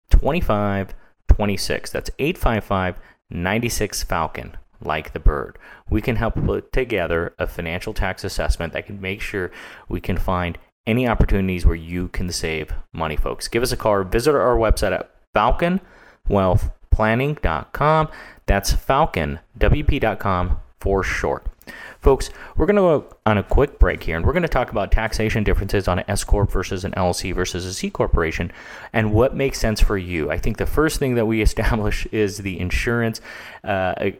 2526. 0.09 1.91
That's 1.91 2.09
855 2.19 2.97
96 3.29 4.03
Falcon, 4.03 4.57
like 4.81 5.13
the 5.13 5.19
bird. 5.19 5.57
We 5.89 6.01
can 6.01 6.17
help 6.17 6.35
put 6.35 6.71
together 6.71 7.33
a 7.39 7.47
financial 7.47 7.93
tax 7.93 8.23
assessment 8.23 8.71
that 8.73 8.85
can 8.85 9.01
make 9.01 9.21
sure 9.21 9.49
we 9.89 9.99
can 9.99 10.17
find 10.17 10.59
any 10.85 11.07
opportunities 11.07 11.65
where 11.65 11.75
you 11.75 12.09
can 12.09 12.29
save 12.31 12.73
money, 12.91 13.15
folks. 13.15 13.47
Give 13.47 13.63
us 13.63 13.71
a 13.71 13.77
call 13.77 14.03
visit 14.03 14.35
our 14.35 14.57
website 14.57 14.91
at 14.91 15.09
falconwealthplanning.com. 15.33 18.09
That's 18.45 18.73
falconwp.com 18.73 20.59
for 20.79 21.03
short. 21.03 21.47
Folks, 21.99 22.29
we're 22.57 22.65
going 22.65 22.75
to 22.75 22.81
go 22.81 23.15
on 23.25 23.37
a 23.37 23.43
quick 23.43 23.79
break 23.79 24.03
here 24.03 24.17
and 24.17 24.25
we're 24.25 24.33
going 24.33 24.43
to 24.43 24.49
talk 24.49 24.71
about 24.71 24.91
taxation 24.91 25.43
differences 25.43 25.87
on 25.87 25.99
an 25.99 26.05
S 26.07 26.23
Corp 26.23 26.51
versus 26.51 26.83
an 26.83 26.91
LLC 26.93 27.33
versus 27.33 27.65
a 27.65 27.73
C 27.73 27.89
Corporation 27.89 28.51
and 28.91 29.13
what 29.13 29.35
makes 29.35 29.59
sense 29.59 29.79
for 29.79 29.97
you. 29.97 30.29
I 30.29 30.37
think 30.37 30.57
the 30.57 30.65
first 30.65 30.99
thing 30.99 31.15
that 31.15 31.25
we 31.25 31.41
establish 31.53 32.05
is 32.07 32.39
the 32.39 32.59
insurance. 32.59 33.21
Uh, 33.63 34.11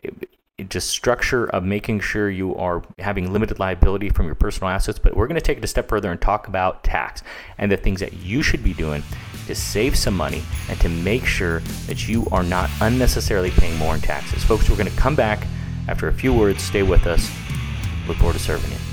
just 0.69 0.89
structure 0.89 1.45
of 1.47 1.63
making 1.63 1.99
sure 1.99 2.29
you 2.29 2.55
are 2.55 2.83
having 2.99 3.33
limited 3.33 3.59
liability 3.59 4.09
from 4.09 4.27
your 4.27 4.35
personal 4.35 4.69
assets. 4.69 4.99
But 4.99 5.17
we're 5.17 5.27
going 5.27 5.35
to 5.35 5.41
take 5.41 5.57
it 5.57 5.63
a 5.63 5.67
step 5.67 5.89
further 5.89 6.11
and 6.11 6.21
talk 6.21 6.47
about 6.47 6.83
tax 6.83 7.23
and 7.57 7.71
the 7.71 7.77
things 7.77 7.99
that 8.01 8.13
you 8.13 8.43
should 8.43 8.63
be 8.63 8.73
doing 8.73 9.03
to 9.47 9.55
save 9.55 9.97
some 9.97 10.15
money 10.15 10.43
and 10.69 10.79
to 10.79 10.89
make 10.89 11.25
sure 11.25 11.59
that 11.87 12.07
you 12.07 12.27
are 12.31 12.43
not 12.43 12.69
unnecessarily 12.81 13.51
paying 13.51 13.77
more 13.77 13.95
in 13.95 14.01
taxes. 14.01 14.43
Folks, 14.43 14.69
we're 14.69 14.77
going 14.77 14.89
to 14.89 14.95
come 14.97 15.15
back 15.15 15.45
after 15.87 16.07
a 16.07 16.13
few 16.13 16.33
words. 16.33 16.61
Stay 16.61 16.83
with 16.83 17.07
us. 17.07 17.29
Look 18.07 18.17
forward 18.17 18.33
to 18.33 18.39
serving 18.39 18.71
you. 18.71 18.92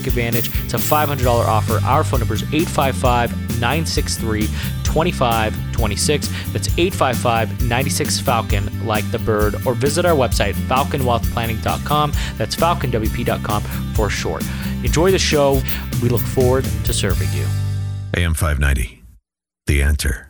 take 0.00 0.06
advantage. 0.06 0.48
It's 0.64 0.74
a 0.74 0.78
$500 0.78 1.26
offer. 1.26 1.80
Our 1.84 2.04
phone 2.04 2.20
number 2.20 2.34
is 2.34 2.42
855 2.42 3.60
963 3.60 4.46
2526. 4.84 6.28
That's 6.52 6.68
855 6.78 7.68
96 7.68 8.20
Falcon, 8.20 8.86
like 8.86 9.08
the 9.10 9.18
bird, 9.18 9.54
or 9.66 9.74
visit 9.74 10.04
our 10.04 10.14
website, 10.16 10.54
falconwealthplanning.com. 10.54 12.12
That's 12.36 12.56
falconwp.com 12.56 13.62
for 13.94 14.10
short. 14.10 14.44
Enjoy 14.84 15.10
the 15.10 15.18
show. 15.18 15.60
We 16.02 16.08
look 16.08 16.22
forward 16.22 16.64
to 16.64 16.92
serving 16.92 17.28
you. 17.32 17.46
AM 18.16 18.34
590, 18.34 19.02
The 19.66 19.82
Answer. 19.82 20.29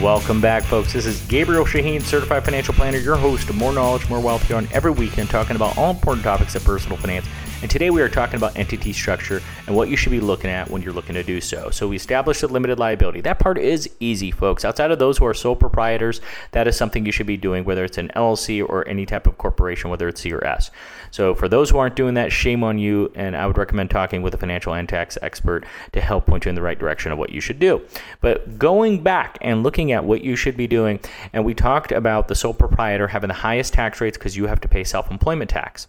Welcome 0.00 0.40
back, 0.40 0.62
folks. 0.62 0.94
This 0.94 1.04
is 1.04 1.20
Gabriel 1.26 1.66
Shaheen, 1.66 2.00
Certified 2.00 2.42
Financial 2.42 2.72
Planner, 2.72 2.96
your 2.96 3.16
host 3.16 3.50
of 3.50 3.56
More 3.56 3.70
Knowledge, 3.70 4.08
More 4.08 4.18
Wealth 4.18 4.42
here 4.48 4.56
on 4.56 4.66
every 4.72 4.92
weekend, 4.92 5.28
talking 5.28 5.56
about 5.56 5.76
all 5.76 5.90
important 5.90 6.24
topics 6.24 6.54
of 6.54 6.64
personal 6.64 6.96
finance 6.96 7.26
and 7.62 7.70
today 7.70 7.90
we 7.90 8.00
are 8.00 8.08
talking 8.08 8.36
about 8.36 8.56
entity 8.56 8.92
structure 8.92 9.42
and 9.66 9.76
what 9.76 9.90
you 9.90 9.96
should 9.96 10.12
be 10.12 10.20
looking 10.20 10.48
at 10.48 10.70
when 10.70 10.80
you're 10.80 10.94
looking 10.94 11.14
to 11.14 11.22
do 11.22 11.42
so. 11.42 11.68
So 11.68 11.88
we 11.88 11.96
established 11.96 12.42
a 12.42 12.46
limited 12.46 12.78
liability. 12.78 13.20
That 13.20 13.38
part 13.38 13.58
is 13.58 13.90
easy, 14.00 14.30
folks. 14.30 14.64
Outside 14.64 14.90
of 14.90 14.98
those 14.98 15.18
who 15.18 15.26
are 15.26 15.34
sole 15.34 15.56
proprietors, 15.56 16.22
that 16.52 16.66
is 16.66 16.76
something 16.76 17.04
you 17.04 17.12
should 17.12 17.26
be 17.26 17.36
doing, 17.36 17.64
whether 17.64 17.84
it's 17.84 17.98
an 17.98 18.10
LLC 18.16 18.66
or 18.66 18.88
any 18.88 19.04
type 19.04 19.26
of 19.26 19.36
corporation, 19.36 19.90
whether 19.90 20.08
it's 20.08 20.22
C 20.22 20.32
or 20.32 20.42
S. 20.42 20.70
So 21.10 21.34
for 21.34 21.48
those 21.48 21.68
who 21.68 21.76
aren't 21.76 21.96
doing 21.96 22.14
that, 22.14 22.32
shame 22.32 22.64
on 22.64 22.78
you. 22.78 23.12
And 23.14 23.36
I 23.36 23.46
would 23.46 23.58
recommend 23.58 23.90
talking 23.90 24.22
with 24.22 24.32
a 24.32 24.38
financial 24.38 24.72
and 24.72 24.88
tax 24.88 25.18
expert 25.20 25.66
to 25.92 26.00
help 26.00 26.24
point 26.24 26.46
you 26.46 26.48
in 26.48 26.54
the 26.54 26.62
right 26.62 26.78
direction 26.78 27.12
of 27.12 27.18
what 27.18 27.30
you 27.30 27.42
should 27.42 27.58
do. 27.58 27.82
But 28.22 28.58
going 28.58 29.02
back 29.02 29.36
and 29.42 29.62
looking 29.62 29.92
at 29.92 30.04
what 30.04 30.24
you 30.24 30.34
should 30.34 30.56
be 30.56 30.66
doing, 30.66 30.98
and 31.34 31.44
we 31.44 31.52
talked 31.52 31.92
about 31.92 32.28
the 32.28 32.34
sole 32.34 32.54
proprietor 32.54 33.08
having 33.08 33.28
the 33.28 33.34
highest 33.34 33.74
tax 33.74 34.00
rates 34.00 34.16
because 34.16 34.34
you 34.36 34.46
have 34.46 34.62
to 34.62 34.68
pay 34.68 34.82
self 34.82 35.10
employment 35.10 35.50
tax 35.50 35.88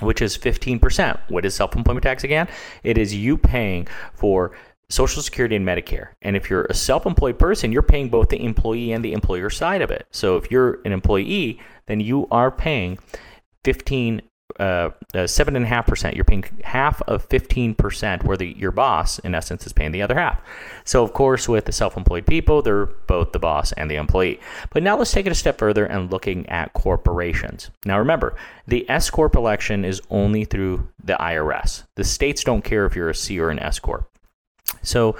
which 0.00 0.22
is 0.22 0.36
15%. 0.36 1.18
What 1.28 1.44
is 1.44 1.54
self 1.54 1.76
employment 1.76 2.04
tax 2.04 2.24
again? 2.24 2.48
It 2.82 2.98
is 2.98 3.14
you 3.14 3.36
paying 3.36 3.86
for 4.14 4.52
Social 4.90 5.22
Security 5.22 5.56
and 5.56 5.66
Medicare. 5.66 6.10
And 6.22 6.34
if 6.36 6.48
you're 6.48 6.64
a 6.64 6.74
self 6.74 7.04
employed 7.06 7.38
person, 7.38 7.72
you're 7.72 7.82
paying 7.82 8.08
both 8.08 8.30
the 8.30 8.42
employee 8.42 8.92
and 8.92 9.04
the 9.04 9.12
employer 9.12 9.50
side 9.50 9.82
of 9.82 9.90
it. 9.90 10.06
So 10.10 10.36
if 10.36 10.50
you're 10.50 10.80
an 10.84 10.92
employee, 10.92 11.60
then 11.86 12.00
you 12.00 12.26
are 12.30 12.50
paying 12.50 12.98
15 13.64 14.18
uh, 14.18 14.22
uh, 14.22 14.27
Uh, 14.58 14.90
uh, 15.14 15.26
seven 15.26 15.56
and 15.56 15.64
a 15.66 15.68
half 15.68 15.86
percent. 15.86 16.16
You're 16.16 16.24
paying 16.24 16.42
half 16.64 17.02
of 17.02 17.22
fifteen 17.24 17.74
percent, 17.74 18.24
where 18.24 18.36
the, 18.36 18.56
your 18.58 18.72
boss, 18.72 19.18
in 19.20 19.34
essence, 19.34 19.66
is 19.66 19.74
paying 19.74 19.92
the 19.92 20.00
other 20.00 20.14
half. 20.14 20.40
So, 20.84 21.04
of 21.04 21.12
course, 21.12 21.48
with 21.48 21.66
the 21.66 21.72
self-employed 21.72 22.26
people, 22.26 22.62
they're 22.62 22.86
both 22.86 23.32
the 23.32 23.38
boss 23.38 23.72
and 23.72 23.90
the 23.90 23.96
employee. 23.96 24.40
But 24.70 24.82
now 24.82 24.96
let's 24.96 25.12
take 25.12 25.26
it 25.26 25.32
a 25.32 25.34
step 25.34 25.58
further 25.58 25.84
and 25.84 26.10
looking 26.10 26.48
at 26.48 26.72
corporations. 26.72 27.70
Now, 27.84 27.98
remember, 27.98 28.36
the 28.66 28.88
S 28.88 29.10
corp 29.10 29.36
election 29.36 29.84
is 29.84 30.00
only 30.10 30.44
through 30.44 30.88
the 31.04 31.16
IRS. 31.20 31.84
The 31.96 32.04
states 32.04 32.42
don't 32.42 32.64
care 32.64 32.86
if 32.86 32.96
you're 32.96 33.10
a 33.10 33.14
C 33.14 33.38
or 33.38 33.50
an 33.50 33.58
S 33.58 33.78
corp. 33.78 34.10
So, 34.82 35.14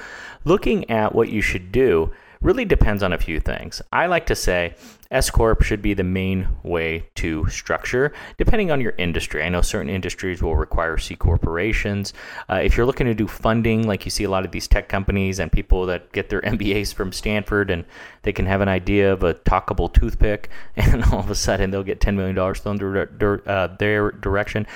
looking 0.44 0.90
at 0.90 1.14
what 1.14 1.28
you 1.28 1.42
should 1.42 1.70
do 1.70 2.12
really 2.40 2.64
depends 2.64 3.02
on 3.02 3.12
a 3.12 3.18
few 3.18 3.40
things. 3.40 3.82
I 3.92 4.06
like 4.06 4.26
to 4.26 4.35
say 4.35 4.75
S 5.11 5.31
Corp 5.31 5.62
should 5.62 5.81
be 5.81 5.95
the 5.95 6.05
main 6.05 6.49
way 6.62 7.09
to 7.15 7.49
structure, 7.49 8.12
depending 8.37 8.71
on 8.71 8.79
your 8.79 8.93
industry. 8.99 9.43
I 9.43 9.49
know 9.49 9.62
certain 9.62 9.88
industries 9.88 10.43
will 10.43 10.55
require 10.55 10.99
C 10.99 11.17
corporations. 11.17 12.12
Uh, 12.50 12.57
if 12.57 12.77
you're 12.77 12.85
looking 12.85 13.07
to 13.07 13.15
do 13.15 13.27
funding, 13.27 13.87
like 13.87 14.05
you 14.05 14.11
see 14.11 14.25
a 14.25 14.31
lot 14.31 14.45
of 14.45 14.50
these 14.50 14.69
tech 14.69 14.91
companies 14.91 15.38
and 15.38 15.50
people 15.50 15.87
that 15.87 16.12
get 16.12 16.29
their 16.29 16.41
MBAs 16.49 16.93
from 16.93 17.12
Stanford 17.12 17.71
and 17.71 17.87
they 18.23 18.33
can 18.33 18.45
have 18.45 18.61
an 18.61 18.69
idea 18.69 19.11
of 19.11 19.23
a 19.23 19.33
talkable 19.33 19.91
toothpick, 19.91 20.50
and 20.77 21.03
all 21.05 21.21
of 21.21 21.31
a 21.31 21.35
sudden 21.35 21.71
they'll 21.71 21.83
get 21.83 22.00
$10 22.00 22.15
million 22.15 22.55
thrown 22.55 22.77
their, 22.77 23.49
uh, 23.49 23.69
their 23.79 24.11
direction. 24.11 24.67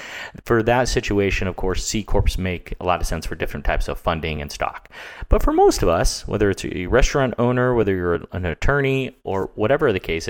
For 0.47 0.63
that 0.63 0.89
situation, 0.89 1.47
of 1.47 1.57
course, 1.57 1.85
C 1.85 2.03
Corps 2.03 2.39
make 2.39 2.75
a 2.81 2.87
lot 2.87 3.03
of 3.03 3.07
sense 3.07 3.27
for 3.27 3.35
different 3.35 3.67
types 3.67 3.87
of 3.87 3.99
funding 3.99 4.41
and 4.41 4.51
stock. 4.51 4.89
But 5.29 5.43
for 5.43 5.53
most 5.53 5.83
of 5.83 5.91
us, 5.91 6.27
whether 6.27 6.49
it's 6.49 6.65
a 6.65 6.87
restaurant 6.87 7.35
owner, 7.39 7.75
whether 7.75 7.95
you're 7.95 8.21
an 8.33 8.47
attorney, 8.47 9.15
or 9.25 9.51
whatever 9.57 9.93
the 9.93 10.01
case, 10.01 10.22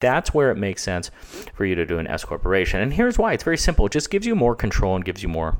That's 0.00 0.32
where 0.32 0.50
it 0.50 0.56
makes 0.56 0.82
sense 0.82 1.10
for 1.52 1.64
you 1.64 1.74
to 1.74 1.84
do 1.84 1.98
an 1.98 2.06
S 2.06 2.24
corporation. 2.24 2.80
And 2.80 2.92
here's 2.92 3.18
why 3.18 3.34
it's 3.34 3.44
very 3.44 3.58
simple 3.58 3.86
it 3.86 3.92
just 3.92 4.10
gives 4.10 4.26
you 4.26 4.34
more 4.34 4.54
control 4.54 4.96
and 4.96 5.04
gives 5.04 5.22
you 5.22 5.28
more 5.28 5.58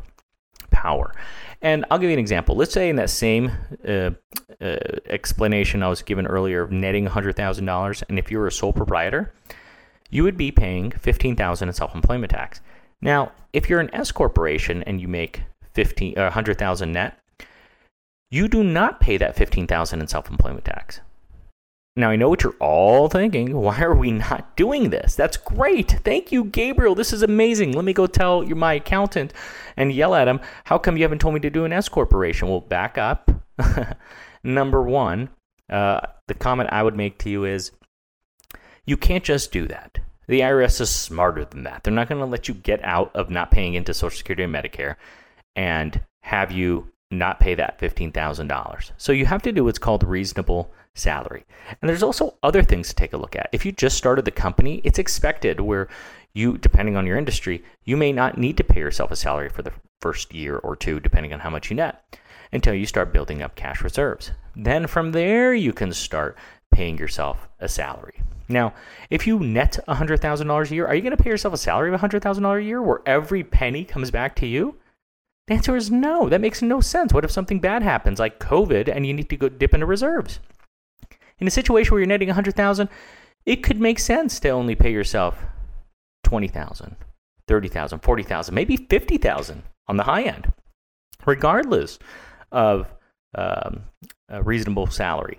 power. 0.70 1.14
And 1.62 1.84
I'll 1.90 1.98
give 1.98 2.08
you 2.08 2.14
an 2.14 2.20
example. 2.20 2.56
Let's 2.56 2.72
say 2.72 2.88
in 2.88 2.96
that 2.96 3.10
same 3.10 3.52
uh, 3.86 4.12
uh, 4.60 4.76
explanation 5.06 5.82
I 5.82 5.88
was 5.88 6.00
given 6.00 6.26
earlier 6.26 6.62
of 6.62 6.72
netting 6.72 7.06
$100,000, 7.06 8.02
and 8.08 8.18
if 8.18 8.30
you 8.30 8.38
were 8.38 8.46
a 8.46 8.52
sole 8.52 8.72
proprietor, 8.72 9.34
you 10.08 10.22
would 10.22 10.38
be 10.38 10.50
paying 10.50 10.90
$15,000 10.90 11.62
in 11.62 11.72
self-employment 11.72 12.30
tax. 12.30 12.60
Now, 13.02 13.32
if 13.52 13.68
you're 13.68 13.80
an 13.80 13.94
S 13.94 14.10
corporation 14.10 14.82
and 14.84 15.00
you 15.00 15.08
make 15.08 15.42
15 15.74 16.18
uh, 16.18 16.22
100,000 16.22 16.92
net, 16.92 17.18
you 18.30 18.48
do 18.48 18.64
not 18.64 19.00
pay 19.00 19.16
that 19.18 19.36
$15,000 19.36 20.00
in 20.00 20.06
self-employment 20.06 20.64
tax. 20.64 21.00
Now, 21.96 22.10
I 22.10 22.16
know 22.16 22.28
what 22.28 22.44
you're 22.44 22.56
all 22.60 23.08
thinking. 23.08 23.56
Why 23.56 23.80
are 23.80 23.94
we 23.94 24.12
not 24.12 24.56
doing 24.56 24.90
this? 24.90 25.16
That's 25.16 25.36
great. 25.36 25.98
Thank 26.04 26.30
you, 26.30 26.44
Gabriel. 26.44 26.94
This 26.94 27.12
is 27.12 27.22
amazing. 27.22 27.72
Let 27.72 27.84
me 27.84 27.92
go 27.92 28.06
tell 28.06 28.42
my 28.42 28.74
accountant 28.74 29.32
and 29.76 29.92
yell 29.92 30.14
at 30.14 30.28
him. 30.28 30.40
How 30.64 30.78
come 30.78 30.96
you 30.96 31.02
haven't 31.02 31.18
told 31.18 31.34
me 31.34 31.40
to 31.40 31.50
do 31.50 31.64
an 31.64 31.72
S 31.72 31.88
corporation? 31.88 32.48
Well, 32.48 32.60
back 32.60 32.96
up. 32.96 33.30
Number 34.44 34.82
one, 34.82 35.30
uh, 35.68 36.00
the 36.28 36.34
comment 36.34 36.70
I 36.72 36.82
would 36.82 36.96
make 36.96 37.18
to 37.18 37.30
you 37.30 37.44
is 37.44 37.72
you 38.86 38.96
can't 38.96 39.24
just 39.24 39.50
do 39.50 39.66
that. 39.66 39.98
The 40.28 40.40
IRS 40.40 40.80
is 40.80 40.90
smarter 40.90 41.44
than 41.44 41.64
that. 41.64 41.82
They're 41.82 41.92
not 41.92 42.08
going 42.08 42.20
to 42.20 42.26
let 42.26 42.46
you 42.46 42.54
get 42.54 42.84
out 42.84 43.14
of 43.16 43.30
not 43.30 43.50
paying 43.50 43.74
into 43.74 43.92
Social 43.92 44.16
Security 44.16 44.44
and 44.44 44.54
Medicare 44.54 44.94
and 45.56 46.00
have 46.22 46.52
you 46.52 46.92
not 47.10 47.40
pay 47.40 47.54
that 47.56 47.78
$15,000. 47.80 48.92
So 48.96 49.10
you 49.10 49.26
have 49.26 49.42
to 49.42 49.52
do 49.52 49.64
what's 49.64 49.78
called 49.78 50.04
reasonable 50.04 50.70
salary. 50.94 51.44
And 51.80 51.88
there's 51.88 52.02
also 52.02 52.34
other 52.42 52.62
things 52.62 52.88
to 52.88 52.94
take 52.94 53.12
a 53.12 53.16
look 53.16 53.36
at. 53.36 53.48
If 53.52 53.64
you 53.64 53.72
just 53.72 53.96
started 53.96 54.24
the 54.24 54.30
company, 54.30 54.80
it's 54.84 54.98
expected 54.98 55.60
where 55.60 55.88
you, 56.32 56.58
depending 56.58 56.96
on 56.96 57.06
your 57.06 57.16
industry, 57.16 57.62
you 57.84 57.96
may 57.96 58.12
not 58.12 58.38
need 58.38 58.56
to 58.56 58.64
pay 58.64 58.80
yourself 58.80 59.10
a 59.10 59.16
salary 59.16 59.48
for 59.48 59.62
the 59.62 59.72
first 60.00 60.34
year 60.34 60.56
or 60.58 60.76
two, 60.76 61.00
depending 61.00 61.32
on 61.32 61.40
how 61.40 61.50
much 61.50 61.70
you 61.70 61.76
net, 61.76 62.18
until 62.52 62.74
you 62.74 62.86
start 62.86 63.12
building 63.12 63.42
up 63.42 63.54
cash 63.54 63.82
reserves. 63.82 64.30
Then 64.56 64.86
from 64.86 65.12
there, 65.12 65.54
you 65.54 65.72
can 65.72 65.92
start 65.92 66.36
paying 66.70 66.98
yourself 66.98 67.48
a 67.58 67.68
salary. 67.68 68.22
Now, 68.48 68.74
if 69.10 69.26
you 69.26 69.38
net 69.38 69.78
$100,000 69.88 70.70
a 70.70 70.74
year, 70.74 70.86
are 70.86 70.94
you 70.94 71.02
going 71.02 71.16
to 71.16 71.22
pay 71.22 71.30
yourself 71.30 71.54
a 71.54 71.58
salary 71.58 71.92
of 71.92 72.00
$100,000 72.00 72.58
a 72.58 72.62
year 72.62 72.82
where 72.82 73.00
every 73.06 73.44
penny 73.44 73.84
comes 73.84 74.10
back 74.10 74.34
to 74.36 74.46
you? 74.46 74.76
The 75.46 75.54
answer 75.54 75.76
is 75.76 75.90
no. 75.90 76.28
That 76.28 76.40
makes 76.40 76.62
no 76.62 76.80
sense. 76.80 77.12
What 77.12 77.24
if 77.24 77.30
something 77.30 77.60
bad 77.60 77.82
happens, 77.82 78.18
like 78.18 78.40
COVID, 78.40 78.88
and 78.88 79.06
you 79.06 79.14
need 79.14 79.28
to 79.30 79.36
go 79.36 79.48
dip 79.48 79.74
into 79.74 79.86
reserves? 79.86 80.40
In 81.40 81.46
a 81.46 81.50
situation 81.50 81.92
where 81.92 82.00
you're 82.00 82.06
netting 82.06 82.28
100,000, 82.28 82.88
it 83.46 83.62
could 83.62 83.80
make 83.80 83.98
sense 83.98 84.38
to 84.40 84.50
only 84.50 84.74
pay 84.74 84.92
yourself 84.92 85.42
20,000, 86.24 86.96
30,000, 87.48 87.98
40,000, 88.00 88.54
maybe 88.54 88.76
50,000 88.76 89.62
on 89.88 89.96
the 89.96 90.04
high 90.04 90.22
end, 90.22 90.52
regardless 91.26 91.98
of 92.52 92.92
um, 93.34 93.84
a 94.28 94.42
reasonable 94.42 94.86
salary. 94.86 95.38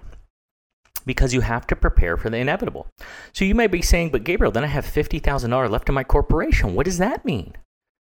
Because 1.06 1.34
you 1.34 1.42
have 1.42 1.66
to 1.68 1.76
prepare 1.76 2.16
for 2.18 2.30
the 2.30 2.38
inevitable. 2.38 2.88
So 3.34 3.46
you 3.46 3.56
may 3.56 3.68
be 3.68 3.82
saying, 3.82 4.10
but 4.10 4.24
Gabriel, 4.24 4.52
then 4.52 4.64
I 4.64 4.68
have 4.68 4.86
$50,000 4.86 5.70
left 5.70 5.90
in 5.90 5.96
my 5.96 6.04
corporation. 6.04 6.76
What 6.76 6.86
does 6.86 7.00
that 7.00 7.26
mean? 7.26 7.56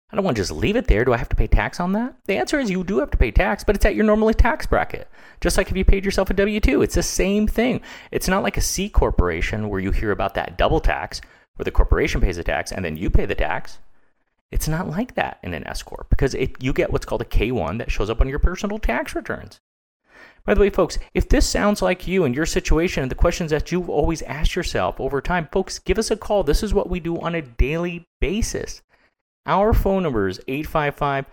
I 0.09 0.15
don't 0.15 0.23
want 0.23 0.37
to 0.37 0.41
just 0.41 0.51
leave 0.51 0.77
it 0.77 0.87
there. 0.87 1.03
Do 1.03 1.13
I 1.13 1.17
have 1.17 1.27
to 1.29 1.35
pay 1.35 1.47
tax 1.47 1.81
on 1.81 1.91
that? 1.91 2.15
The 2.25 2.37
answer 2.37 2.59
is 2.59 2.71
you 2.71 2.85
do 2.85 2.99
have 2.99 3.11
to 3.11 3.17
pay 3.17 3.29
tax, 3.29 3.65
but 3.65 3.75
it's 3.75 3.85
at 3.85 3.95
your 3.95 4.05
normally 4.05 4.33
tax 4.33 4.65
bracket. 4.65 5.09
Just 5.41 5.57
like 5.57 5.69
if 5.69 5.75
you 5.75 5.83
paid 5.83 6.05
yourself 6.05 6.29
a 6.29 6.33
W 6.33 6.61
2, 6.61 6.81
it's 6.81 6.95
the 6.95 7.03
same 7.03 7.45
thing. 7.45 7.81
It's 8.09 8.29
not 8.29 8.41
like 8.41 8.55
a 8.55 8.61
C 8.61 8.87
corporation 8.89 9.67
where 9.67 9.81
you 9.81 9.91
hear 9.91 10.11
about 10.11 10.33
that 10.35 10.57
double 10.57 10.79
tax, 10.79 11.19
where 11.57 11.65
the 11.65 11.71
corporation 11.71 12.21
pays 12.21 12.37
the 12.37 12.43
tax 12.43 12.71
and 12.71 12.85
then 12.85 12.95
you 12.95 13.09
pay 13.09 13.25
the 13.25 13.35
tax. 13.35 13.79
It's 14.49 14.69
not 14.69 14.89
like 14.89 15.15
that 15.15 15.39
in 15.43 15.53
an 15.53 15.67
S 15.67 15.83
Corp 15.83 16.09
because 16.09 16.34
it, 16.36 16.63
you 16.63 16.71
get 16.71 16.91
what's 16.91 17.05
called 17.05 17.21
a 17.21 17.25
K1 17.25 17.77
that 17.79 17.91
shows 17.91 18.10
up 18.10 18.21
on 18.21 18.29
your 18.29 18.39
personal 18.39 18.79
tax 18.79 19.13
returns. 19.13 19.60
By 20.45 20.53
the 20.53 20.62
way, 20.62 20.69
folks, 20.69 20.97
if 21.13 21.27
this 21.27 21.45
sounds 21.45 21.82
like 21.82 22.08
you 22.08 22.23
and 22.23 22.34
your 22.34 22.45
situation 22.45 23.03
and 23.03 23.12
the 23.12 23.15
questions 23.15 23.51
that 23.51 23.73
you've 23.73 23.89
always 23.89 24.21
asked 24.21 24.55
yourself 24.55 25.01
over 25.01 25.19
time, 25.19 25.49
folks, 25.51 25.79
give 25.79 25.99
us 25.99 26.10
a 26.10 26.15
call. 26.15 26.43
This 26.43 26.63
is 26.63 26.73
what 26.73 26.89
we 26.89 27.01
do 27.01 27.19
on 27.19 27.36
a 27.36 27.41
daily 27.41 28.08
basis. 28.21 28.82
Our 29.47 29.73
phone 29.73 30.03
number 30.03 30.27
is 30.27 30.39
855 30.47 31.25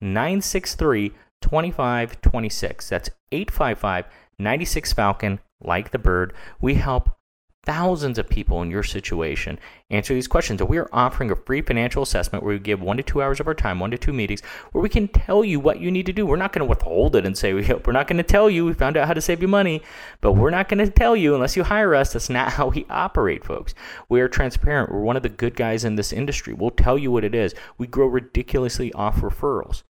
963 0.00 1.12
2526. 1.40 2.88
That's 2.88 3.10
855 3.32 4.06
96 4.38 4.92
Falcon, 4.92 5.40
like 5.60 5.90
the 5.90 5.98
bird. 5.98 6.34
We 6.60 6.74
help 6.74 7.16
thousands 7.64 8.18
of 8.18 8.28
people 8.28 8.62
in 8.62 8.70
your 8.70 8.82
situation 8.82 9.58
answer 9.90 10.14
these 10.14 10.28
questions. 10.28 10.60
And 10.60 10.68
we 10.68 10.78
are 10.78 10.88
offering 10.92 11.30
a 11.30 11.36
free 11.36 11.62
financial 11.62 12.02
assessment 12.02 12.44
where 12.44 12.54
we 12.54 12.58
give 12.58 12.80
one 12.80 12.96
to 12.96 13.02
two 13.02 13.22
hours 13.22 13.40
of 13.40 13.46
our 13.46 13.54
time, 13.54 13.80
one 13.80 13.90
to 13.90 13.98
two 13.98 14.12
meetings, 14.12 14.42
where 14.72 14.82
we 14.82 14.88
can 14.88 15.08
tell 15.08 15.44
you 15.44 15.60
what 15.60 15.80
you 15.80 15.90
need 15.90 16.06
to 16.06 16.12
do. 16.12 16.26
We're 16.26 16.36
not 16.36 16.52
going 16.52 16.60
to 16.60 16.68
withhold 16.68 17.16
it 17.16 17.26
and 17.26 17.36
say, 17.36 17.54
we're 17.86 17.92
not 17.92 18.06
going 18.06 18.18
to 18.18 18.22
tell 18.22 18.48
you 18.48 18.64
we 18.64 18.74
found 18.74 18.96
out 18.96 19.06
how 19.06 19.14
to 19.14 19.20
save 19.20 19.42
you 19.42 19.48
money, 19.48 19.82
but 20.20 20.32
we're 20.32 20.50
not 20.50 20.68
going 20.68 20.84
to 20.84 20.90
tell 20.90 21.16
you 21.16 21.34
unless 21.34 21.56
you 21.56 21.64
hire 21.64 21.94
us. 21.94 22.12
That's 22.12 22.30
not 22.30 22.52
how 22.54 22.68
we 22.68 22.86
operate, 22.88 23.44
folks. 23.44 23.74
We 24.08 24.20
are 24.20 24.28
transparent. 24.28 24.92
We're 24.92 25.00
one 25.00 25.16
of 25.16 25.22
the 25.22 25.28
good 25.28 25.56
guys 25.56 25.84
in 25.84 25.96
this 25.96 26.12
industry. 26.12 26.52
We'll 26.52 26.70
tell 26.70 26.98
you 26.98 27.10
what 27.10 27.24
it 27.24 27.34
is. 27.34 27.54
We 27.78 27.86
grow 27.86 28.06
ridiculously 28.06 28.92
off 28.92 29.16
referrals. 29.16 29.82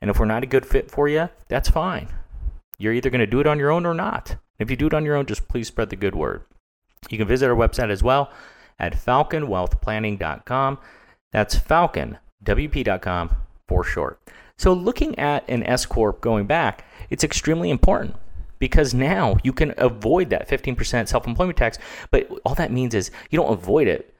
And 0.00 0.10
if 0.10 0.18
we're 0.18 0.26
not 0.26 0.42
a 0.42 0.46
good 0.46 0.66
fit 0.66 0.90
for 0.90 1.08
you, 1.08 1.30
that's 1.48 1.70
fine. 1.70 2.08
You're 2.78 2.92
either 2.92 3.10
going 3.10 3.20
to 3.20 3.26
do 3.26 3.40
it 3.40 3.46
on 3.46 3.58
your 3.58 3.70
own 3.70 3.86
or 3.86 3.94
not. 3.94 4.36
If 4.58 4.70
you 4.70 4.76
do 4.76 4.86
it 4.86 4.94
on 4.94 5.04
your 5.04 5.16
own, 5.16 5.26
just 5.26 5.48
please 5.48 5.68
spread 5.68 5.90
the 5.90 5.96
good 5.96 6.14
word. 6.14 6.44
You 7.10 7.18
can 7.18 7.28
visit 7.28 7.48
our 7.48 7.56
website 7.56 7.90
as 7.90 8.02
well 8.02 8.30
at 8.78 8.94
falconwealthplanning.com. 8.94 10.78
That's 11.32 11.56
falconwp.com 11.58 13.36
for 13.68 13.84
short. 13.84 14.20
So, 14.58 14.72
looking 14.72 15.18
at 15.18 15.48
an 15.48 15.62
S 15.64 15.84
Corp 15.84 16.20
going 16.20 16.46
back, 16.46 16.84
it's 17.10 17.24
extremely 17.24 17.70
important 17.70 18.16
because 18.58 18.94
now 18.94 19.36
you 19.42 19.52
can 19.52 19.74
avoid 19.76 20.30
that 20.30 20.48
15% 20.48 21.08
self 21.08 21.26
employment 21.26 21.58
tax. 21.58 21.78
But 22.10 22.28
all 22.44 22.54
that 22.54 22.72
means 22.72 22.94
is 22.94 23.10
you 23.30 23.36
don't 23.38 23.52
avoid 23.52 23.86
it 23.86 24.14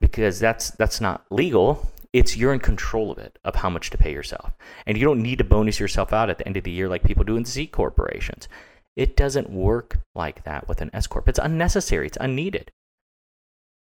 because 0.00 0.38
that's, 0.38 0.70
that's 0.70 1.00
not 1.00 1.24
legal. 1.30 1.90
It's 2.12 2.36
you're 2.36 2.54
in 2.54 2.60
control 2.60 3.10
of 3.10 3.18
it, 3.18 3.38
of 3.44 3.56
how 3.56 3.68
much 3.68 3.90
to 3.90 3.98
pay 3.98 4.12
yourself. 4.12 4.52
And 4.86 4.96
you 4.96 5.04
don't 5.04 5.22
need 5.22 5.38
to 5.38 5.44
bonus 5.44 5.80
yourself 5.80 6.12
out 6.12 6.30
at 6.30 6.38
the 6.38 6.46
end 6.46 6.56
of 6.56 6.64
the 6.64 6.70
year 6.70 6.88
like 6.88 7.02
people 7.02 7.24
do 7.24 7.36
in 7.36 7.44
C 7.44 7.66
corporations. 7.66 8.48
It 8.96 9.16
doesn't 9.16 9.50
work 9.50 9.98
like 10.14 10.44
that 10.44 10.68
with 10.68 10.80
an 10.80 10.90
S 10.92 11.06
Corp. 11.06 11.28
It's 11.28 11.38
unnecessary, 11.38 12.06
it's 12.06 12.18
unneeded. 12.20 12.70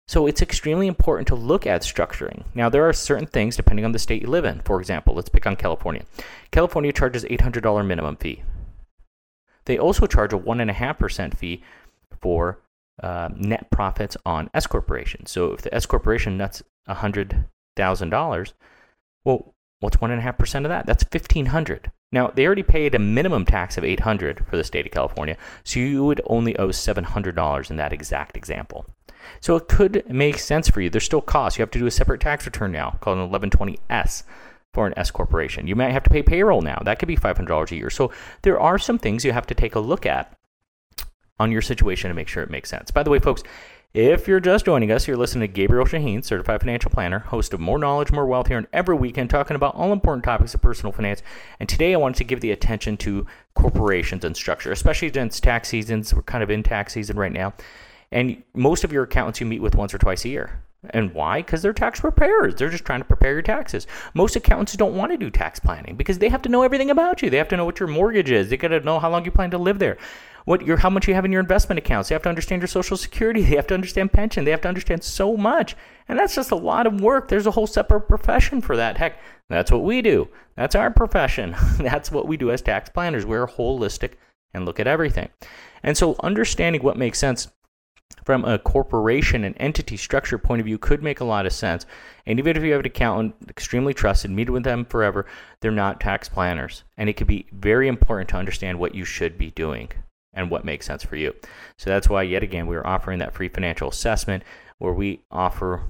So 0.08 0.26
it's 0.26 0.42
extremely 0.42 0.86
important 0.88 1.28
to 1.28 1.34
look 1.34 1.66
at 1.66 1.82
structuring. 1.82 2.44
Now, 2.54 2.68
there 2.68 2.88
are 2.88 2.92
certain 2.92 3.26
things 3.26 3.56
depending 3.56 3.84
on 3.84 3.92
the 3.92 3.98
state 3.98 4.22
you 4.22 4.28
live 4.28 4.44
in. 4.44 4.60
For 4.60 4.80
example, 4.80 5.14
let's 5.14 5.28
pick 5.28 5.46
on 5.46 5.56
California. 5.56 6.04
California 6.50 6.92
charges 6.92 7.24
$800 7.24 7.86
minimum 7.86 8.16
fee. 8.16 8.42
They 9.64 9.78
also 9.78 10.06
charge 10.06 10.32
a 10.32 10.38
1.5% 10.38 11.36
fee 11.36 11.62
for 12.20 12.58
uh, 13.02 13.30
net 13.36 13.70
profits 13.70 14.16
on 14.26 14.50
S 14.54 14.66
corporations. 14.66 15.30
So 15.30 15.52
if 15.52 15.62
the 15.62 15.74
S 15.74 15.86
corporation 15.86 16.36
nets 16.36 16.62
$100,000, 16.88 18.52
well, 19.24 19.54
what's 19.80 19.96
1.5% 19.96 20.56
of 20.56 20.68
that? 20.68 20.86
That's 20.86 21.04
1500 21.04 21.90
now, 22.12 22.28
they 22.28 22.46
already 22.46 22.62
paid 22.62 22.94
a 22.94 22.98
minimum 22.98 23.46
tax 23.46 23.78
of 23.78 23.84
800 23.84 24.46
for 24.46 24.56
the 24.56 24.64
state 24.64 24.84
of 24.86 24.92
California, 24.92 25.36
so 25.64 25.80
you 25.80 26.04
would 26.04 26.20
only 26.26 26.56
owe 26.58 26.68
$700 26.68 27.70
in 27.70 27.76
that 27.76 27.92
exact 27.92 28.36
example. 28.36 28.84
So 29.40 29.56
it 29.56 29.68
could 29.68 30.04
make 30.08 30.38
sense 30.38 30.68
for 30.68 30.80
you. 30.80 30.90
There's 30.90 31.04
still 31.04 31.22
costs. 31.22 31.58
You 31.58 31.62
have 31.62 31.70
to 31.70 31.78
do 31.78 31.86
a 31.86 31.90
separate 31.90 32.20
tax 32.20 32.44
return 32.44 32.70
now 32.72 32.98
called 33.00 33.18
an 33.18 33.30
1120S 33.30 34.24
for 34.74 34.86
an 34.86 34.94
S 34.96 35.10
corporation. 35.10 35.66
You 35.66 35.76
might 35.76 35.92
have 35.92 36.02
to 36.04 36.10
pay 36.10 36.22
payroll 36.22 36.60
now. 36.60 36.80
That 36.84 36.98
could 36.98 37.08
be 37.08 37.16
$500 37.16 37.70
a 37.70 37.76
year. 37.76 37.90
So 37.90 38.12
there 38.42 38.60
are 38.60 38.78
some 38.78 38.98
things 38.98 39.24
you 39.24 39.32
have 39.32 39.46
to 39.46 39.54
take 39.54 39.74
a 39.74 39.80
look 39.80 40.06
at 40.06 40.36
on 41.38 41.50
your 41.50 41.62
situation 41.62 42.08
to 42.08 42.14
make 42.14 42.28
sure 42.28 42.42
it 42.42 42.50
makes 42.50 42.70
sense. 42.70 42.90
By 42.90 43.02
the 43.02 43.10
way, 43.10 43.18
folks, 43.18 43.42
if 43.94 44.26
you're 44.26 44.40
just 44.40 44.64
joining 44.64 44.90
us, 44.90 45.06
you're 45.06 45.18
listening 45.18 45.46
to 45.46 45.52
Gabriel 45.52 45.84
Shaheen, 45.84 46.24
certified 46.24 46.60
financial 46.60 46.90
planner, 46.90 47.18
host 47.18 47.52
of 47.52 47.60
More 47.60 47.78
Knowledge, 47.78 48.10
More 48.10 48.24
Wealth 48.24 48.46
here, 48.46 48.56
and 48.56 48.66
every 48.72 48.94
weekend 48.96 49.28
talking 49.28 49.54
about 49.54 49.74
all 49.74 49.92
important 49.92 50.24
topics 50.24 50.54
of 50.54 50.62
personal 50.62 50.92
finance. 50.92 51.22
And 51.60 51.68
today 51.68 51.92
I 51.92 51.98
wanted 51.98 52.16
to 52.16 52.24
give 52.24 52.40
the 52.40 52.52
attention 52.52 52.96
to 52.98 53.26
corporations 53.54 54.24
and 54.24 54.34
structure, 54.34 54.72
especially 54.72 55.12
since 55.12 55.40
tax 55.40 55.68
seasons. 55.68 56.14
We're 56.14 56.22
kind 56.22 56.42
of 56.42 56.48
in 56.48 56.62
tax 56.62 56.94
season 56.94 57.18
right 57.18 57.32
now. 57.32 57.52
And 58.10 58.42
most 58.54 58.82
of 58.82 58.92
your 58.92 59.02
accountants 59.02 59.40
you 59.40 59.46
meet 59.46 59.60
with 59.60 59.74
once 59.74 59.92
or 59.92 59.98
twice 59.98 60.24
a 60.24 60.30
year. 60.30 60.62
And 60.90 61.14
why? 61.14 61.42
Because 61.42 61.62
they're 61.62 61.72
tax 61.72 62.00
preparers. 62.00 62.56
They're 62.56 62.68
just 62.68 62.84
trying 62.84 63.00
to 63.00 63.06
prepare 63.06 63.32
your 63.32 63.42
taxes. 63.42 63.86
Most 64.14 64.34
accountants 64.34 64.76
don't 64.76 64.96
want 64.96 65.12
to 65.12 65.16
do 65.18 65.30
tax 65.30 65.60
planning 65.60 65.96
because 65.96 66.18
they 66.18 66.28
have 66.28 66.42
to 66.42 66.48
know 66.48 66.62
everything 66.62 66.90
about 66.90 67.22
you. 67.22 67.30
They 67.30 67.36
have 67.36 67.48
to 67.48 67.56
know 67.56 67.64
what 67.64 67.78
your 67.78 67.88
mortgage 67.88 68.30
is. 68.30 68.50
They 68.50 68.56
got 68.56 68.68
to 68.68 68.80
know 68.80 68.98
how 68.98 69.10
long 69.10 69.24
you 69.24 69.30
plan 69.30 69.52
to 69.52 69.58
live 69.58 69.78
there 69.78 69.96
what 70.44 70.66
your 70.66 70.76
how 70.76 70.90
much 70.90 71.06
you 71.06 71.14
have 71.14 71.24
in 71.24 71.32
your 71.32 71.40
investment 71.40 71.78
accounts. 71.78 72.08
They 72.08 72.14
have 72.14 72.22
to 72.22 72.28
understand 72.28 72.62
your 72.62 72.68
social 72.68 72.96
security. 72.96 73.42
They 73.42 73.56
have 73.56 73.66
to 73.68 73.74
understand 73.74 74.12
pension. 74.12 74.44
They 74.44 74.50
have 74.50 74.60
to 74.62 74.68
understand 74.68 75.02
so 75.04 75.36
much. 75.36 75.76
And 76.08 76.18
that's 76.18 76.34
just 76.34 76.50
a 76.50 76.56
lot 76.56 76.86
of 76.86 77.00
work. 77.00 77.28
There's 77.28 77.46
a 77.46 77.52
whole 77.52 77.66
separate 77.66 78.02
profession 78.02 78.60
for 78.60 78.76
that. 78.76 78.96
Heck, 78.96 79.18
that's 79.48 79.70
what 79.70 79.84
we 79.84 80.02
do. 80.02 80.28
That's 80.56 80.74
our 80.74 80.90
profession. 80.90 81.54
that's 81.78 82.10
what 82.10 82.26
we 82.26 82.36
do 82.36 82.50
as 82.50 82.62
tax 82.62 82.90
planners. 82.90 83.26
We're 83.26 83.46
holistic 83.46 84.12
and 84.52 84.64
look 84.64 84.80
at 84.80 84.86
everything. 84.86 85.28
And 85.82 85.96
so 85.96 86.16
understanding 86.22 86.82
what 86.82 86.96
makes 86.96 87.18
sense 87.18 87.48
from 88.24 88.44
a 88.44 88.58
corporation 88.58 89.44
and 89.44 89.54
entity 89.58 89.96
structure 89.96 90.38
point 90.38 90.60
of 90.60 90.66
view 90.66 90.78
could 90.78 91.02
make 91.02 91.20
a 91.20 91.24
lot 91.24 91.46
of 91.46 91.52
sense. 91.52 91.86
And 92.26 92.38
even 92.38 92.56
if 92.56 92.62
you 92.62 92.72
have 92.72 92.80
an 92.80 92.86
accountant, 92.86 93.34
extremely 93.48 93.94
trusted, 93.94 94.30
meet 94.30 94.50
with 94.50 94.64
them 94.64 94.84
forever, 94.84 95.26
they're 95.60 95.70
not 95.70 96.00
tax 96.00 96.28
planners. 96.28 96.84
And 96.96 97.08
it 97.08 97.16
can 97.16 97.26
be 97.26 97.46
very 97.52 97.88
important 97.88 98.28
to 98.30 98.36
understand 98.36 98.78
what 98.78 98.94
you 98.94 99.04
should 99.04 99.36
be 99.36 99.50
doing 99.50 99.90
and 100.34 100.50
what 100.50 100.64
makes 100.64 100.86
sense 100.86 101.02
for 101.02 101.16
you. 101.16 101.34
So 101.78 101.90
that's 101.90 102.08
why, 102.08 102.22
yet 102.22 102.42
again, 102.42 102.66
we 102.66 102.76
are 102.76 102.86
offering 102.86 103.18
that 103.18 103.34
free 103.34 103.48
financial 103.48 103.88
assessment 103.88 104.44
where 104.78 104.92
we 104.92 105.20
offer 105.30 105.74
a 105.74 105.80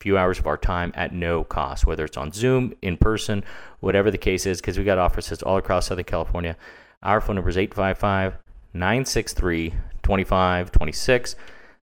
few 0.00 0.18
hours 0.18 0.38
of 0.38 0.46
our 0.46 0.56
time 0.56 0.92
at 0.94 1.12
no 1.12 1.44
cost, 1.44 1.86
whether 1.86 2.04
it's 2.04 2.16
on 2.16 2.32
Zoom, 2.32 2.74
in 2.82 2.96
person, 2.96 3.44
whatever 3.80 4.10
the 4.10 4.18
case 4.18 4.46
is, 4.46 4.60
because 4.60 4.78
we 4.78 4.84
got 4.84 4.98
offices 4.98 5.42
all 5.42 5.56
across 5.56 5.86
Southern 5.86 6.04
California. 6.04 6.56
Our 7.02 7.20
phone 7.20 7.36
number 7.36 7.50
is 7.50 7.58
855 7.58 8.38
963 8.72 9.70
2526. 10.02 11.36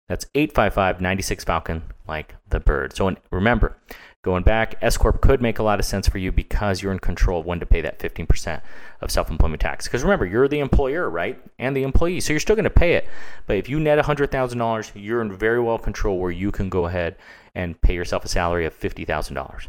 That's 0.08 0.26
855 0.34 1.00
96 1.00 1.44
Falcon, 1.44 1.82
like 2.06 2.34
the 2.48 2.60
bird. 2.60 2.94
So 2.94 3.14
remember, 3.30 3.76
going 4.22 4.42
back, 4.42 4.74
S 4.82 4.96
Corp 4.96 5.20
could 5.20 5.40
make 5.40 5.58
a 5.58 5.62
lot 5.62 5.78
of 5.78 5.84
sense 5.84 6.08
for 6.08 6.18
you 6.18 6.32
because 6.32 6.82
you're 6.82 6.92
in 6.92 6.98
control 6.98 7.40
of 7.40 7.46
when 7.46 7.60
to 7.60 7.66
pay 7.66 7.80
that 7.80 7.98
15% 7.98 8.60
of 9.00 9.10
self 9.10 9.30
employment 9.30 9.60
tax. 9.60 9.86
Because 9.86 10.02
remember, 10.02 10.26
you're 10.26 10.48
the 10.48 10.60
employer, 10.60 11.08
right? 11.08 11.40
And 11.58 11.76
the 11.76 11.82
employee. 11.82 12.20
So 12.20 12.32
you're 12.32 12.40
still 12.40 12.56
going 12.56 12.64
to 12.64 12.70
pay 12.70 12.94
it. 12.94 13.08
But 13.46 13.56
if 13.56 13.68
you 13.68 13.80
net 13.80 13.98
$100,000, 13.98 14.92
you're 14.94 15.22
in 15.22 15.32
very 15.32 15.60
well 15.60 15.78
control 15.78 16.18
where 16.18 16.30
you 16.30 16.50
can 16.50 16.68
go 16.68 16.86
ahead 16.86 17.16
and 17.54 17.80
pay 17.80 17.94
yourself 17.94 18.24
a 18.24 18.28
salary 18.28 18.66
of 18.66 18.78
$50,000. 18.78 19.66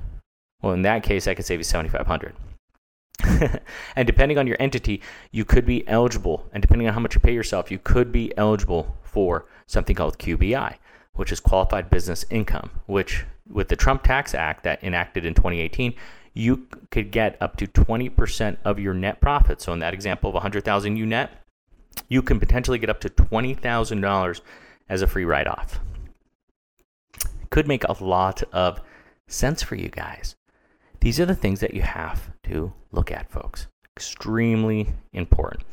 Well, 0.62 0.74
in 0.74 0.82
that 0.84 1.04
case, 1.04 1.28
I 1.28 1.34
could 1.34 1.46
save 1.46 1.60
you 1.60 1.66
7500 1.66 2.34
and 3.96 4.08
depending 4.08 4.38
on 4.38 4.48
your 4.48 4.58
entity, 4.60 5.02
you 5.32 5.46
could 5.46 5.66
be 5.66 5.88
eligible, 5.88 6.50
and 6.52 6.62
depending 6.62 6.88
on 6.88 6.94
how 6.94 7.00
much 7.00 7.16
you 7.16 7.22
pay 7.22 7.34
yourself, 7.34 7.72
you 7.72 7.80
could 7.80 8.12
be 8.12 8.36
eligible 8.38 8.96
for 9.04 9.46
something 9.68 9.96
called 9.96 10.18
QBI, 10.18 10.76
which 11.14 11.32
is 11.32 11.40
qualified 11.40 11.90
business 11.90 12.26
income, 12.30 12.72
which 12.86 13.26
with 13.50 13.68
the 13.68 13.76
Trump 13.76 14.04
Tax 14.04 14.34
Act 14.34 14.64
that 14.64 14.84
enacted 14.84 15.26
in 15.26 15.34
2018, 15.34 15.94
you 16.34 16.68
could 16.90 17.12
get 17.12 17.38
up 17.40 17.58
to 17.58 17.68
20% 17.68 18.58
of 18.66 18.80
your 18.80 18.94
net 18.94 19.22
profit. 19.22 19.62
So 19.62 19.72
in 19.74 19.80
that 19.80 19.94
example 19.94 20.30
of 20.30 20.34
100,000 20.34 20.98
you 20.98 21.06
net, 21.06 21.32
you 22.10 22.22
can 22.22 22.40
potentially 22.40 22.80
get 22.80 22.90
up 22.90 23.00
to 23.02 23.10
$20,000 23.10 24.42
as 24.90 25.02
a 25.02 25.08
free 25.08 25.26
write-off. 25.26 25.80
Could 27.52 27.68
make 27.68 27.84
a 27.84 28.04
lot 28.04 28.42
of 28.52 28.82
sense 29.28 29.62
for 29.62 29.76
you 29.76 29.90
guys. 29.90 30.36
These 31.02 31.20
are 31.20 31.26
the 31.26 31.36
things 31.36 31.60
that 31.60 31.74
you 31.74 31.84
have 31.84 32.32
to 32.46 32.74
look 32.94 33.12
at, 33.12 33.30
folks. 33.30 33.68
Extremely 33.96 34.88
important. 35.12 35.64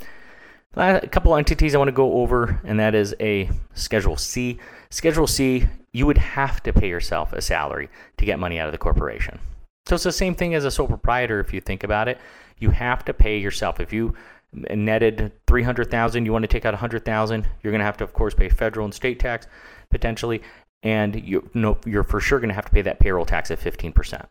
A 0.74 1.06
couple 1.08 1.34
entities 1.36 1.74
I 1.74 1.78
want 1.78 1.88
to 1.88 1.92
go 1.92 2.14
over, 2.14 2.60
and 2.64 2.78
that 2.78 2.94
is 2.94 3.14
a 3.20 3.50
Schedule 3.74 4.16
C. 4.16 4.58
Schedule 4.90 5.26
C, 5.26 5.66
you 5.92 6.06
would 6.06 6.18
have 6.18 6.62
to 6.62 6.72
pay 6.72 6.88
yourself 6.88 7.32
a 7.32 7.40
salary 7.40 7.88
to 8.18 8.24
get 8.24 8.38
money 8.38 8.58
out 8.58 8.66
of 8.66 8.72
the 8.72 8.78
corporation. 8.78 9.38
So 9.86 9.94
it's 9.94 10.04
the 10.04 10.12
same 10.12 10.34
thing 10.34 10.54
as 10.54 10.64
a 10.64 10.70
sole 10.70 10.86
proprietor 10.86 11.40
if 11.40 11.52
you 11.52 11.60
think 11.60 11.82
about 11.82 12.08
it. 12.08 12.18
You 12.58 12.70
have 12.70 13.04
to 13.06 13.14
pay 13.14 13.38
yourself. 13.38 13.80
If 13.80 13.92
you 13.92 14.14
netted 14.52 15.32
300,000, 15.46 16.24
you 16.24 16.32
want 16.32 16.44
to 16.44 16.48
take 16.48 16.64
out 16.64 16.74
100,000, 16.74 17.48
you're 17.62 17.72
going 17.72 17.80
to 17.80 17.84
have 17.84 17.96
to 17.98 18.04
of 18.04 18.12
course 18.12 18.34
pay 18.34 18.48
federal 18.48 18.84
and 18.84 18.94
state 18.94 19.18
tax 19.18 19.46
potentially 19.90 20.42
and 20.82 21.22
you 21.26 21.48
know 21.54 21.78
you're 21.84 22.04
for 22.04 22.20
sure 22.20 22.38
going 22.38 22.48
to 22.48 22.54
have 22.54 22.64
to 22.64 22.70
pay 22.70 22.82
that 22.82 22.98
payroll 22.98 23.26
tax 23.26 23.50
at 23.50 23.60
15% 23.60 24.24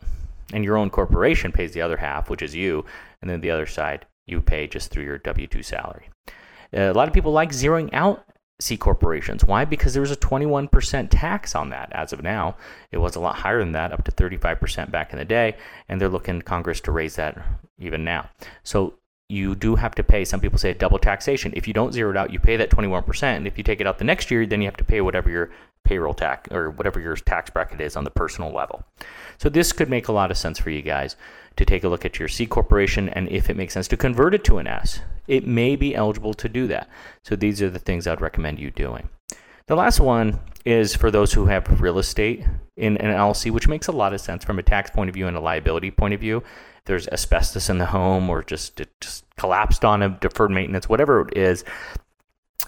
and 0.54 0.64
your 0.64 0.78
own 0.78 0.90
corporation 0.90 1.52
pays 1.52 1.72
the 1.72 1.82
other 1.82 1.98
half, 1.98 2.30
which 2.30 2.42
is 2.42 2.56
you, 2.56 2.86
and 3.22 3.30
then 3.30 3.42
the 3.42 3.52
other 3.52 3.66
side 3.66 4.06
you 4.26 4.42
pay 4.42 4.68
just 4.68 4.92
through 4.92 5.04
your 5.04 5.18
W 5.20 5.48
2 5.48 5.64
salary. 5.64 6.10
Uh, 6.76 6.92
a 6.92 6.94
lot 6.94 7.08
of 7.08 7.14
people 7.14 7.32
like 7.32 7.52
zeroing 7.52 7.90
out 7.94 8.26
C 8.60 8.78
corporations. 8.78 9.44
Why? 9.44 9.66
Because 9.66 9.94
there 9.94 10.02
was 10.02 10.12
a 10.12 10.18
21% 10.18 11.08
tax 11.10 11.56
on 11.56 11.70
that 11.70 11.90
as 11.94 12.12
of 12.12 12.22
now. 12.22 12.58
It 12.92 12.98
was 12.98 13.16
a 13.16 13.20
lot 13.20 13.38
higher 13.38 13.60
than 13.60 13.72
that, 13.72 13.94
up 13.94 14.04
to 14.04 14.12
35% 14.12 14.92
back 14.92 15.14
in 15.14 15.20
the 15.20 15.26
day, 15.26 15.56
and 15.88 16.00
they're 16.00 16.10
looking 16.10 16.42
Congress 16.42 16.82
to 16.82 16.92
raise 16.92 17.16
that 17.16 17.42
even 17.78 18.04
now. 18.04 18.30
So 18.64 18.96
you 19.30 19.56
do 19.56 19.76
have 19.76 19.94
to 19.96 20.04
pay. 20.04 20.26
Some 20.26 20.42
people 20.42 20.58
say 20.58 20.74
double 20.74 20.98
taxation. 20.98 21.54
If 21.56 21.68
you 21.68 21.74
don't 21.74 21.94
zero 21.94 22.10
it 22.10 22.18
out, 22.18 22.34
you 22.34 22.40
pay 22.40 22.58
that 22.58 22.72
21%. 22.72 23.24
And 23.24 23.48
if 23.48 23.58
you 23.58 23.64
take 23.64 23.80
it 23.80 23.88
out 23.88 24.00
the 24.00 24.04
next 24.04 24.32
year, 24.32 24.46
then 24.46 24.62
you 24.62 24.68
have 24.68 24.78
to 24.78 24.84
pay 24.84 25.02
whatever 25.02 25.30
your 25.30 25.52
payroll 25.86 26.16
tax 26.16 26.52
or 26.52 26.72
whatever 26.72 27.00
your 27.00 27.16
tax 27.16 27.50
bracket 27.50 27.80
is 27.80 27.96
on 27.96 28.04
the 28.04 28.10
personal 28.10 28.52
level. 28.52 28.84
So 29.38 29.48
this 29.48 29.72
could 29.72 29.90
make 29.90 30.08
a 30.08 30.12
lot 30.12 30.32
of 30.32 30.38
sense 30.38 30.60
for 30.60 30.72
you 30.72 30.82
guys 30.82 31.16
to 31.56 31.66
take 31.66 31.84
a 31.84 31.90
look 31.90 32.06
at 32.06 32.20
your 32.20 32.28
C 32.28 32.46
corporation 32.46 33.08
and 33.10 33.30
if 33.30 33.50
it 33.50 33.58
makes 33.58 33.74
sense 33.74 33.88
to 33.90 33.98
convert 33.98 34.34
it 34.34 34.44
to 34.46 34.58
an 34.58 34.68
S. 34.68 35.02
It 35.28 35.46
may 35.46 35.76
be 35.76 35.96
eligible 35.96 36.34
to 36.34 36.50
do 36.50 36.68
that. 36.68 36.90
So 37.24 37.36
these 37.36 37.62
are 37.62 37.70
the 37.70 37.80
things 37.80 38.08
I'd 38.08 38.22
recommend 38.22 38.60
you 38.60 38.72
doing. 38.72 39.10
The 39.68 39.76
last 39.76 40.00
one 40.00 40.40
is 40.66 40.96
for 40.96 41.12
those 41.12 41.34
who 41.34 41.46
have 41.46 41.80
real 41.80 42.00
estate 42.00 42.44
in 42.76 42.98
an 42.98 43.16
LLC, 43.16 43.52
which 43.52 43.68
makes 43.68 43.88
a 43.88 43.92
lot 43.92 44.14
of 44.14 44.22
sense 44.22 44.44
from 44.44 44.58
a 44.58 44.64
tax 44.64 44.90
point 44.90 45.10
of 45.10 45.14
view 45.14 45.28
and 45.28 45.38
a 45.38 45.40
liability 45.42 45.92
point 45.92 46.16
of 46.16 46.20
view. 46.20 46.44
There's 46.86 47.08
asbestos 47.08 47.70
in 47.70 47.78
the 47.78 47.88
home 47.88 48.30
or 48.30 48.44
just 48.44 48.80
it 48.80 48.90
just 49.02 49.26
collapsed 49.38 49.86
on 49.86 50.02
a 50.02 50.10
deferred 50.10 50.52
maintenance, 50.52 50.90
whatever 50.90 51.28
it 51.28 51.38
is, 51.38 51.64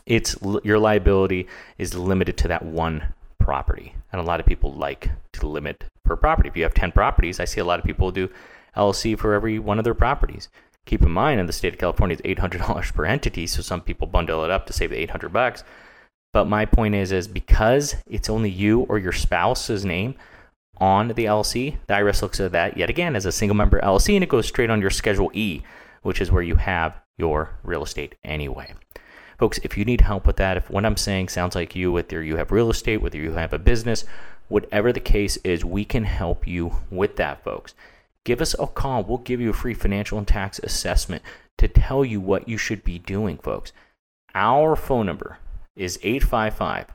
it's 0.06 0.36
your 0.64 0.80
liability 0.80 1.48
is 1.78 1.96
limited 1.96 2.38
to 2.38 2.48
that 2.48 2.66
one 2.66 3.14
property. 3.40 3.96
And 4.12 4.22
a 4.22 4.24
lot 4.24 4.40
of 4.40 4.46
people 4.46 4.74
like 4.74 5.10
to 5.34 5.48
limit 5.48 5.86
per 6.04 6.16
property. 6.16 6.50
If 6.50 6.58
you 6.58 6.64
have 6.64 6.74
10 6.74 6.92
properties, 6.92 7.40
I 7.40 7.46
see 7.46 7.62
a 7.62 7.66
lot 7.66 7.80
of 7.80 7.86
people 7.86 8.12
do 8.12 8.30
LLC 8.76 9.18
for 9.18 9.34
every 9.34 9.60
one 9.60 9.78
of 9.78 9.84
their 9.84 9.94
properties. 9.94 10.50
Keep 10.86 11.04
in 11.04 11.12
mind, 11.12 11.40
in 11.40 11.46
the 11.46 11.54
state 11.54 11.74
of 11.74 11.80
California, 11.80 12.18
it's 12.20 12.40
$800 12.42 12.94
per 12.94 13.06
entity, 13.06 13.46
so 13.46 13.62
some 13.62 13.82
people 13.82 14.08
bundle 14.08 14.44
it 14.44 14.50
up 14.50 14.66
to 14.66 14.74
save 14.74 14.90
the 14.90 14.98
800 14.98 15.32
bucks. 15.32 15.64
But 16.34 16.46
my 16.46 16.66
point 16.66 16.96
is, 16.96 17.12
is 17.12 17.28
because 17.28 17.96
it's 18.08 18.30
only 18.30 18.50
you 18.50 18.82
or 18.82 18.98
your 18.98 19.12
spouse's 19.12 19.86
name 19.86 20.16
on 20.82 21.10
the 21.10 21.26
LLC, 21.26 21.78
the 21.86 21.94
IRS 21.94 22.24
looks 22.24 22.40
at 22.40 22.52
that 22.54 22.76
yet 22.76 22.90
again 22.90 23.16
as 23.16 23.28
a 23.28 23.32
single 23.32 23.56
member 23.56 23.80
LLC, 23.80 24.16
and 24.16 24.24
it 24.24 24.30
goes 24.30 24.48
straight 24.48 24.72
on 24.72 24.82
your 24.82 24.90
Schedule 24.90 25.30
E, 25.34 25.62
which 26.02 26.20
is 26.20 26.32
where 26.32 26.42
you 26.42 26.56
have 26.56 27.00
your 27.18 27.52
real 27.64 27.84
estate 27.84 28.16
anyway. 28.24 28.74
Folks, 29.38 29.60
if 29.64 29.78
you 29.78 29.86
need 29.86 30.02
help 30.02 30.26
with 30.26 30.38
that, 30.38 30.58
if 30.58 30.70
what 30.72 30.84
I'm 30.84 30.98
saying 30.98 31.30
sounds 31.30 31.56
like 31.56 31.76
you, 31.76 31.92
whether 31.92 32.24
you 32.24 32.38
have 32.38 32.52
real 32.52 32.72
estate, 32.72 32.98
whether 32.98 33.18
you 33.18 33.34
have 33.34 33.54
a 33.54 33.60
business, 33.60 34.06
whatever 34.48 34.92
the 34.92 35.00
case 35.00 35.38
is, 35.38 35.64
we 35.64 35.86
can 35.86 36.04
help 36.04 36.48
you 36.48 36.76
with 36.90 37.16
that, 37.18 37.44
folks. 37.44 37.76
Give 38.24 38.42
us 38.42 38.56
a 38.60 38.66
call. 38.66 39.04
We'll 39.04 39.20
give 39.20 39.40
you 39.40 39.52
a 39.52 39.54
free 39.54 39.74
financial 39.76 40.18
and 40.18 40.28
tax 40.28 40.60
assessment 40.60 41.24
to 41.60 41.68
tell 41.68 42.04
you 42.04 42.20
what 42.20 42.50
you 42.50 42.58
should 42.58 42.84
be 42.84 42.98
doing, 42.98 43.38
folks. 43.38 43.72
Our 44.34 44.76
phone 44.76 45.06
number 45.06 45.38
is 45.76 46.00
855 46.02 46.88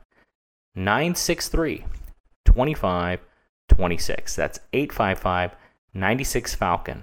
963 0.74 1.84
2526. 3.76 4.36
That's 4.36 4.58
855 4.72 5.56
96 5.94 6.54
Falcon, 6.54 7.02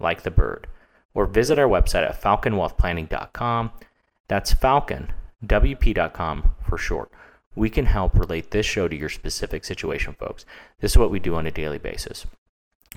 like 0.00 0.22
the 0.22 0.30
bird. 0.30 0.66
Or 1.14 1.26
visit 1.26 1.58
our 1.58 1.68
website 1.68 2.08
at 2.08 2.18
falconwealthplanning.com. 2.20 3.70
That's 4.28 4.54
falconwp.com 4.54 6.54
for 6.66 6.78
short. 6.78 7.10
We 7.54 7.68
can 7.68 7.86
help 7.86 8.18
relate 8.18 8.50
this 8.50 8.64
show 8.64 8.88
to 8.88 8.96
your 8.96 9.10
specific 9.10 9.64
situation, 9.64 10.16
folks. 10.18 10.46
This 10.80 10.92
is 10.92 10.98
what 10.98 11.10
we 11.10 11.18
do 11.18 11.34
on 11.34 11.46
a 11.46 11.50
daily 11.50 11.78
basis. 11.78 12.24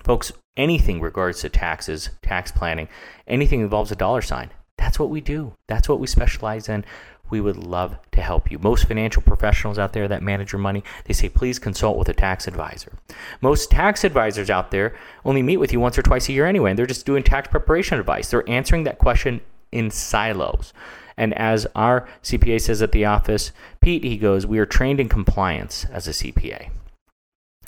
Folks, 0.03 0.31
anything 0.55 1.01
regards 1.01 1.41
to 1.41 1.49
taxes, 1.49 2.11
tax 2.21 2.51
planning, 2.51 2.87
anything 3.27 3.59
involves 3.59 3.91
a 3.91 3.95
dollar 3.95 4.21
sign, 4.21 4.51
that's 4.77 4.99
what 4.99 5.09
we 5.09 5.21
do. 5.21 5.53
That's 5.67 5.89
what 5.89 5.99
we 5.99 6.07
specialize 6.07 6.69
in. 6.69 6.85
We 7.29 7.41
would 7.41 7.57
love 7.57 7.97
to 8.11 8.21
help 8.21 8.51
you. 8.51 8.59
Most 8.59 8.87
financial 8.87 9.21
professionals 9.21 9.79
out 9.79 9.93
there 9.93 10.07
that 10.07 10.21
manage 10.21 10.51
your 10.51 10.59
money, 10.59 10.83
they 11.05 11.13
say, 11.13 11.29
please 11.29 11.59
consult 11.59 11.97
with 11.97 12.09
a 12.09 12.13
tax 12.13 12.47
advisor. 12.47 12.93
Most 13.41 13.71
tax 13.71 14.03
advisors 14.03 14.49
out 14.49 14.71
there 14.71 14.95
only 15.23 15.41
meet 15.41 15.57
with 15.57 15.73
you 15.73 15.79
once 15.79 15.97
or 15.97 16.03
twice 16.03 16.29
a 16.29 16.33
year 16.33 16.45
anyway, 16.45 16.71
and 16.71 16.79
they're 16.79 16.85
just 16.85 17.05
doing 17.05 17.23
tax 17.23 17.47
preparation 17.47 17.99
advice. 17.99 18.29
They're 18.29 18.49
answering 18.49 18.83
that 18.83 18.99
question 18.99 19.41
in 19.71 19.89
silos. 19.91 20.73
And 21.17 21.33
as 21.33 21.65
our 21.75 22.07
CPA 22.23 22.61
says 22.61 22.81
at 22.81 22.91
the 22.91 23.05
office, 23.05 23.51
Pete, 23.81 24.03
he 24.03 24.17
goes, 24.17 24.45
we 24.45 24.59
are 24.59 24.65
trained 24.65 24.99
in 24.99 25.09
compliance 25.09 25.85
as 25.85 26.07
a 26.07 26.11
CPA. 26.11 26.69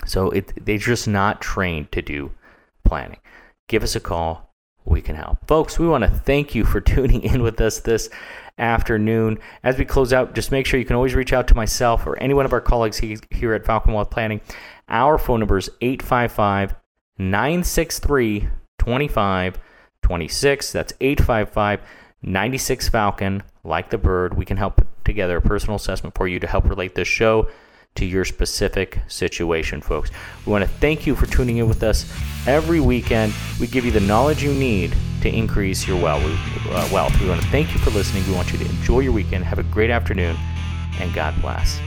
So 0.05 0.29
it, 0.31 0.65
they're 0.65 0.77
just 0.77 1.07
not 1.07 1.41
trained 1.41 1.91
to 1.93 2.01
do 2.01 2.31
planning. 2.85 3.19
Give 3.67 3.83
us 3.83 3.95
a 3.95 3.99
call. 3.99 4.46
We 4.87 5.01
can 5.01 5.15
help. 5.15 5.45
Folks, 5.47 5.77
we 5.77 5.87
want 5.87 6.05
to 6.05 6.09
thank 6.09 6.55
you 6.55 6.63
for 6.63 6.79
tuning 6.93 7.21
in 7.23 7.43
with 7.43 7.59
us 7.59 7.81
this 7.81 8.09
afternoon. 8.57 9.37
As 9.61 9.77
we 9.77 9.83
close 9.83 10.13
out, 10.13 10.33
just 10.33 10.51
make 10.51 10.65
sure 10.65 10.79
you 10.79 10.85
can 10.85 10.95
always 10.95 11.13
reach 11.13 11.33
out 11.33 11.47
to 11.49 11.55
myself 11.55 12.07
or 12.07 12.17
any 12.19 12.33
one 12.33 12.45
of 12.45 12.53
our 12.53 12.61
colleagues 12.61 13.01
here 13.31 13.53
at 13.53 13.65
Falcon 13.65 13.93
Wealth 13.93 14.09
Planning. 14.09 14.39
Our 14.87 15.17
phone 15.17 15.41
number 15.41 15.57
is 15.57 15.69
855 15.81 16.75
963 17.17 18.47
2526. 18.79 20.71
That's 20.71 20.93
855 21.01 21.81
96 22.23 22.89
Falcon, 22.89 23.43
like 23.63 23.89
the 23.89 23.97
bird, 23.97 24.35
we 24.35 24.45
can 24.45 24.57
help 24.57 24.77
put 24.77 24.87
together 25.05 25.37
a 25.37 25.41
personal 25.41 25.75
assessment 25.75 26.15
for 26.15 26.27
you 26.27 26.39
to 26.39 26.47
help 26.47 26.65
relate 26.65 26.95
this 26.95 27.07
show 27.07 27.47
to 27.97 28.05
your 28.05 28.25
specific 28.25 28.99
situation, 29.07 29.81
folks. 29.81 30.09
We 30.45 30.51
want 30.51 30.63
to 30.63 30.69
thank 30.69 31.05
you 31.05 31.15
for 31.15 31.25
tuning 31.25 31.57
in 31.57 31.67
with 31.67 31.83
us 31.83 32.11
every 32.47 32.79
weekend. 32.79 33.33
We 33.59 33.67
give 33.67 33.85
you 33.85 33.91
the 33.91 33.99
knowledge 33.99 34.43
you 34.43 34.53
need 34.53 34.95
to 35.21 35.29
increase 35.29 35.87
your 35.87 36.01
wealth. 36.01 36.23
Uh. 36.23 36.87
We 37.19 37.29
want 37.29 37.41
to 37.41 37.47
thank 37.49 37.73
you 37.73 37.79
for 37.79 37.89
listening. 37.91 38.25
We 38.27 38.33
want 38.33 38.51
you 38.51 38.59
to 38.59 38.65
enjoy 38.65 39.01
your 39.01 39.13
weekend. 39.13 39.43
Have 39.43 39.59
a 39.59 39.63
great 39.63 39.89
afternoon, 39.89 40.37
and 40.99 41.13
God 41.13 41.39
bless. 41.41 41.79